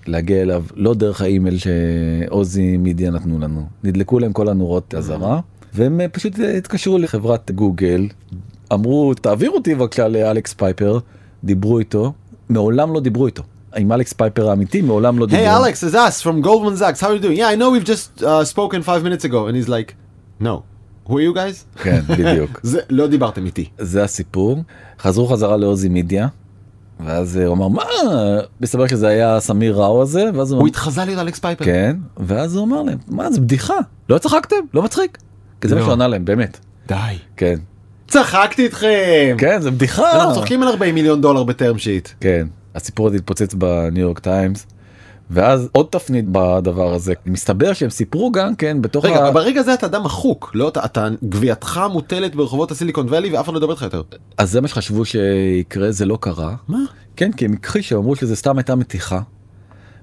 להגיע 0.07 0.43
אליו 0.43 0.65
לא 0.75 0.95
דרך 0.95 1.21
האימייל 1.21 1.57
שאוזי 1.59 2.77
מדיה 2.77 3.11
נתנו 3.11 3.39
לנו 3.39 3.67
נדלקו 3.85 4.19
להם 4.19 4.33
כל 4.33 4.49
הנורות 4.49 4.95
אזהרה 4.95 5.41
והם 5.75 6.01
אה, 6.01 6.09
פשוט 6.09 6.41
אה, 6.41 6.57
התקשרו 6.57 6.99
לחברת 6.99 7.51
גוגל 7.51 8.09
אמרו 8.73 9.15
תעביר 9.15 9.51
אותי 9.51 9.75
בבקשה 9.75 10.09
לאלכס 10.09 10.53
פייפר 10.55 10.99
דיברו 11.45 11.79
איתו 11.79 12.13
מעולם 12.49 12.93
לא 12.95 13.01
דיברו 13.01 13.27
איתו 13.27 13.43
עם 13.77 13.93
אלכס 13.93 14.13
פייפר 14.13 14.51
האמיתי 14.51 14.83
מעולם 14.83 15.19
לא 15.19 15.27
דיברו. 15.27 15.45
Hey 15.45 15.49
Alex, 15.49 15.83
it's 15.83 15.95
us 15.95 16.23
from 16.23 16.45
Goldman 16.47 16.77
Sachs. 16.81 17.01
How 17.01 17.09
are 17.09 17.15
you 17.15 17.23
doing? 17.23 17.39
Yeah, 17.39 17.49
I 17.49 17.57
know 17.57 17.71
we've 17.71 17.89
just 17.95 18.23
uh, 18.23 18.45
spoken 18.45 18.83
five 18.83 19.03
minutes 19.03 19.25
ago. 19.25 19.47
And 19.47 19.57
he's 19.57 19.69
like, 19.69 19.95
no. 20.41 20.63
Who 21.09 21.19
are 21.19 21.23
you 21.23 21.35
guys? 21.35 21.83
כן 21.83 22.01
בדיוק 22.19 22.61
זה, 22.63 22.81
לא 22.91 23.07
דיברתם 23.07 23.47
איתי. 23.47 23.69
זה 23.79 24.05
הסיפור 24.05 24.63
חזרו 25.01 25.27
חזרה 25.27 25.57
לאוזי 25.57 25.89
מדיה. 25.89 26.29
ואז 27.07 27.39
אה, 27.39 27.47
הוא 27.47 27.55
אמר 27.55 27.69
מה 27.69 27.83
מסתבר 28.61 28.87
שזה 28.87 29.09
היה 29.09 29.41
סמיר 29.41 29.83
ראו 29.83 30.03
הזה 30.03 30.25
ואז 30.35 30.51
הוא 30.53 30.57
הוא 30.57 30.63
אמר, 30.63 30.69
התחזה 30.69 31.05
לי 31.05 31.15
לאלכס 31.15 31.39
פייפר. 31.39 31.65
כן 31.65 31.97
ואז 32.17 32.57
הוא 32.57 32.65
אמר 32.65 32.83
להם 32.83 32.99
מה 33.09 33.31
זה 33.31 33.41
בדיחה 33.41 33.75
לא 34.09 34.19
צחקתם 34.19 34.57
לא 34.75 34.83
מצחיק. 34.83 35.19
כי 35.61 35.69
זה 35.69 35.75
מה 35.75 35.81
לא. 35.81 35.87
שהוא 35.87 35.93
ענה 35.93 36.09
להם 36.09 36.25
באמת 36.25 36.59
די. 36.89 36.95
כן 37.37 37.59
צחקתי 38.09 38.65
איתכם. 38.65 39.37
כן 39.39 39.61
זה 39.61 39.71
בדיחה 39.71 40.13
אנחנו 40.13 40.35
צוחקים 40.35 40.63
על 40.63 40.69
40 40.69 40.95
מיליון 40.95 41.21
דולר 41.21 41.45
ב 41.45 41.51
term 41.51 41.79
sheet. 41.79 42.09
כן 42.21 42.47
הסיפור 42.75 43.07
הזה 43.07 43.17
התפוצץ 43.17 43.55
בניו 43.55 44.03
יורק 44.03 44.19
טיימס. 44.19 44.67
ואז 45.31 45.69
עוד 45.73 45.87
תפנית 45.91 46.25
בדבר 46.33 46.95
הזה 46.95 47.13
מסתבר 47.27 47.73
שהם 47.73 47.91
סיפרו 47.91 48.33
גם 48.33 48.55
כן 48.55 48.83
בתוך 48.83 49.05
רגע, 49.05 49.27
ה... 49.27 49.31
ברגע 49.31 49.63
זה 49.63 49.75
אתה 49.75 49.87
אדם 49.87 50.05
מחוק, 50.05 50.51
לא? 50.55 50.69
אתה, 50.69 50.85
אתה 50.85 51.09
גווייתך 51.23 51.81
מוטלת 51.93 52.35
ברחובות 52.35 52.71
הסיליקון 52.71 53.07
ואלי 53.11 53.31
ואף 53.31 53.45
אחד 53.45 53.53
לא 53.53 53.59
ידבר 53.59 53.73
איתך 53.73 53.83
יותר. 53.83 54.03
אז 54.39 54.51
זה 54.51 54.61
מה 54.61 54.69
שחשבו 54.69 55.05
שיקרה 55.05 55.93
זה 55.93 56.07
לא 56.07 56.19
קרה. 56.21 56.55
מה? 56.69 56.79
כן 57.17 57.33
כי 57.33 57.45
הם 57.45 57.53
הכחישו 57.53 57.99
אמרו 57.99 58.17
שזה 58.17 58.37
סתם 58.37 58.59
הייתה 58.59 58.75
מתיחה. 58.75 59.21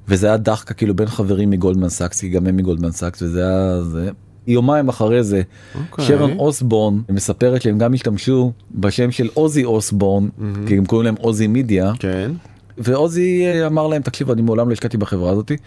וזה 0.07 0.27
היה 0.27 0.37
דאחקה 0.38 0.73
כאילו 0.73 0.93
בין 0.93 1.07
חברים 1.07 1.49
מגולדמן 1.49 1.89
סאקס 1.89 2.19
כי 2.19 2.29
גם 2.29 2.47
הם 2.47 2.57
מגולדמן 2.57 2.91
סאקס 2.91 3.21
וזה 3.21 3.41
היה 3.47 3.81
זה. 3.81 4.09
יומיים 4.47 4.89
אחרי 4.89 5.23
זה 5.23 5.41
אוקיי. 5.75 6.05
שרון 6.05 6.31
אוסבורן 6.39 7.01
מספרת 7.10 7.62
שהם 7.62 7.77
גם 7.77 7.93
השתמשו 7.93 8.51
בשם 8.71 9.12
של 9.12 9.29
עוזי 9.34 9.63
אוסבורן 9.63 10.27
כי 10.67 10.77
הם 10.77 10.86
קוראים 10.86 11.05
להם 11.05 11.15
עוזי 11.19 11.47
מידיה 11.47 11.91
כן. 11.99 12.31
ועוזי 12.77 13.45
אה, 13.45 13.67
אמר 13.67 13.88
להם 13.88 14.01
תקשיבו 14.01 14.34
אני 14.34 14.41
מעולם 14.41 14.67
לא 14.67 14.73
השקעתי 14.73 14.97
בחברה 14.97 15.31
הזאתי 15.31 15.58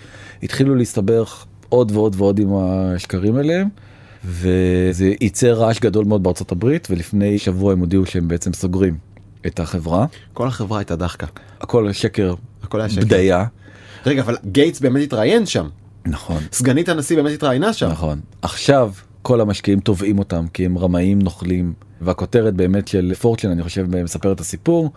התחילו 0.43 0.75
להסתבך 0.75 1.45
עוד 1.69 1.93
ועוד 1.95 2.15
ועוד 2.19 2.39
עם 2.39 2.49
השקרים 2.55 3.37
האליהם 3.37 3.69
וזה 4.25 5.13
ייצר 5.21 5.53
רעש 5.53 5.81
גדול 5.81 6.05
מאוד 6.05 6.23
בארצות 6.23 6.53
הברית 6.53 6.89
ולפני 6.91 7.39
שבוע 7.39 7.73
הם 7.73 7.79
הודיעו 7.79 8.07
שהם 8.07 8.29
בעצם 8.29 8.53
סוגרים 8.53 8.97
את 9.47 9.61
החברה 9.61 10.07
כל 10.33 10.49
החברה 10.49 10.79
הייתה 10.79 10.97
דחקה. 10.97 11.27
הכל 11.61 11.93
שקר 11.93 12.35
הכל 12.63 12.81
היה 12.81 12.89
שקר. 12.89 13.05
בדיה 13.05 13.45
רגע, 14.07 14.23
אבל 14.23 14.37
גייטס 14.53 14.81
באמת 14.81 15.03
התראיין 15.03 15.47
שם. 15.47 15.69
נכון 16.07 16.43
סגנית 16.53 16.89
הנשיא 16.89 17.17
באמת 17.17 17.33
התראיינה 17.33 17.73
שם. 17.73 17.89
נכון 17.89 18.21
עכשיו 18.43 18.93
כל 19.23 19.41
המשקיעים 19.41 19.81
תובעים 19.81 20.19
אותם 20.19 20.47
כי 20.53 20.67
הם 20.67 20.79
רמאים 20.79 21.19
נוכלים 21.19 21.73
והכותרת 22.01 22.55
באמת 22.55 22.89
של 22.89 23.15
פורצ'ן 23.21 23.51
אני 23.51 23.63
חושב 23.63 24.03
מספר 24.03 24.33
את 24.33 24.41
הסיפור 24.41 24.91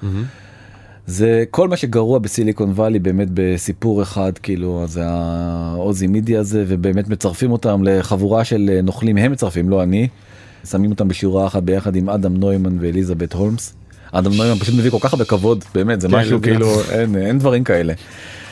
זה 1.07 1.43
כל 1.51 1.67
מה 1.67 1.77
שגרוע 1.77 2.19
בסיליקון 2.19 2.69
וואלי 2.71 2.99
באמת 2.99 3.27
בסיפור 3.33 4.01
אחד 4.01 4.31
כאילו 4.37 4.83
זה 4.87 5.01
העוזי 5.05 6.07
מידי 6.07 6.37
הזה 6.37 6.65
ובאמת 6.67 7.07
מצרפים 7.07 7.51
אותם 7.51 7.83
לחבורה 7.83 8.43
של 8.43 8.79
נוכלים 8.83 9.17
הם 9.17 9.31
מצרפים 9.31 9.69
לא 9.69 9.83
אני 9.83 10.07
שמים 10.65 10.91
אותם 10.91 11.07
בשורה 11.07 11.47
אחת 11.47 11.63
ביחד 11.63 11.95
עם 11.95 12.09
אדם 12.09 12.37
נוימן 12.37 12.77
ואליזבת 12.79 13.33
הולמס. 13.33 13.73
אדם 14.11 14.33
נוימן 14.33 14.59
פשוט 14.59 14.75
מביא 14.75 14.91
כל 14.91 14.97
כך 15.01 15.13
הרבה 15.13 15.25
כבוד 15.25 15.63
באמת 15.75 16.01
זה 16.01 16.07
כן, 16.07 16.15
משהו 16.15 16.41
כאילו 16.41 16.81
אין 16.89 17.15
אין 17.15 17.39
דברים 17.39 17.63
כאלה. 17.63 17.93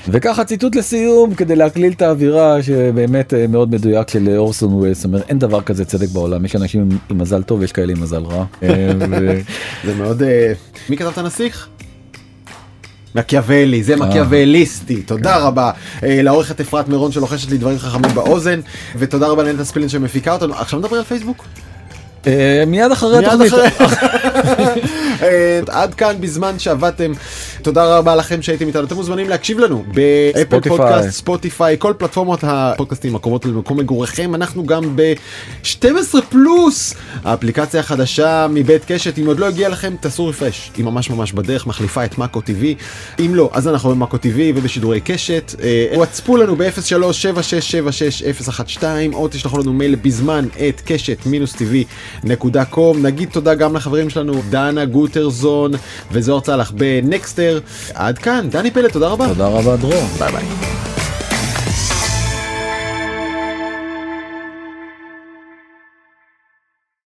וככה 0.08 0.44
ציטוט 0.44 0.76
לסיום 0.76 1.34
כדי 1.36 1.56
להקליל 1.56 1.94
את 1.94 2.02
האווירה 2.02 2.64
שבאמת 2.64 3.34
אה, 3.34 3.46
מאוד 3.48 3.72
מדויק 3.72 4.10
של 4.10 4.30
אורסון 4.38 4.74
ווילס 4.74 5.06
אומר 5.06 5.22
אין 5.30 5.40
דבר 5.40 5.62
כזה 5.62 5.86
צדק 5.86 6.08
בעולם 6.10 6.46
יש 6.46 6.56
אנשים 6.56 6.82
עם- 6.82 6.98
עם 7.10 7.18
מזל 7.18 7.44
טוב 7.44 7.60
ויש 7.60 7.72
כאלה 7.72 7.92
עם 7.92 8.02
מזל 8.02 8.24
רע. 8.24 8.46
אה, 8.64 8.92
זה 9.86 9.96
מאוד... 9.96 10.24
אה, 10.24 10.54
מי 10.90 10.98
כתב 10.98 11.08
את 11.08 11.18
הנסיך? 11.18 11.68
מקיאוולי, 13.16 13.84
זה 13.84 13.96
מקיאווליסטי, 13.96 15.02
תודה 15.02 15.38
רבה 15.38 15.72
אה, 16.04 16.22
לעורכת 16.22 16.60
אפרת 16.62 16.88
מירון 16.90 17.12
שלוחשת 17.12 17.50
לי 17.52 17.58
דברים 17.58 17.78
חכמים 17.78 18.16
באוזן, 18.16 18.60
ותודה 18.98 19.28
רבה 19.28 19.44
לנטע 19.44 19.64
ספילין 19.64 19.90
שמפיקה 19.90 20.34
אותנו. 20.34 20.54
עכשיו 20.56 20.80
נדבר 20.80 20.98
על 20.98 21.04
פייסבוק? 21.04 21.46
אה, 22.28 22.64
מיד 22.68 22.92
אחרי 22.92 23.18
התוכנית. 23.26 23.54
עד 25.68 25.94
כאן 25.94 26.16
בזמן 26.20 26.60
שעבדתם. 26.60 27.12
תודה 27.62 27.98
רבה 27.98 28.16
לכם 28.16 28.42
שהייתם 28.42 28.68
איתנו. 28.68 28.84
אתם 28.84 28.96
מוזמנים 28.96 29.30
להקשיב 29.30 29.60
לנו 29.60 29.84
באפל. 29.88 30.70
פודקאסט, 30.70 31.10
ספוטיפיי, 31.10 31.76
כל 31.80 31.94
פלטפורמות 31.98 32.40
הפודקאסטים 32.44 33.16
הקרובות 33.16 33.46
למקום 33.46 33.78
מגוריכם. 33.78 34.36
אנחנו 34.36 34.66
גם 34.66 34.96
ב-12 34.96 36.22
פלוס, 36.30 36.94
האפליקציה 37.24 37.80
החדשה 37.80 38.48
מבית 38.50 38.86
קשת. 38.88 39.20
אם 39.20 39.28
עוד 39.28 39.40
לא 39.40 39.48
הגיע 39.48 39.70
לכם, 39.70 39.96
תעשו 40.00 40.28
רפרש. 40.28 40.72
היא 40.78 40.86
ממש 40.86 41.10
ממש 41.10 41.32
בדרך, 41.32 41.68
מחליפה 41.68 42.06
את 42.06 42.18
מאקו 42.18 42.40
TV. 42.40 42.66
אם 43.20 43.36
לא, 43.36 43.50
אז 43.54 43.68
אנחנו 43.68 43.90
במאקו 43.90 44.18
TV 44.18 44.38
ובשידורי 44.56 45.02
קשת. 45.02 45.56
אה, 45.62 45.88
וואטספו 45.96 46.38
לנו 46.38 46.56
ב-03-7676-012 46.56 48.84
או 49.14 49.28
תשלחו 49.28 49.58
לנו 49.58 49.74
מייל 49.74 49.96
בזמן 49.96 50.46
את 50.70 50.82
קשת 50.86 51.26
מינוס 51.26 51.54
טבעי 51.54 51.84
נקודה 52.24 52.66
קום. 52.66 53.06
נגיד 53.06 53.30
תודה 53.30 53.56
גם 53.56 53.76
לחברים 53.76 54.10
שלנו 54.10 54.42
דנה 54.50 54.86
גוטרזון 55.10 55.72
וזוהר 56.12 56.40
צלח 56.40 56.72
בנקסטר. 56.72 57.60
עד 57.94 58.18
כאן, 58.18 58.48
דני 58.52 58.72
פלד, 58.72 58.92
תודה 58.92 59.08
רבה. 59.08 59.28
תודה 59.28 59.48
רבה 59.48 59.76
דרור. 59.78 60.04
ביי 60.20 60.32
ביי. 60.32 60.99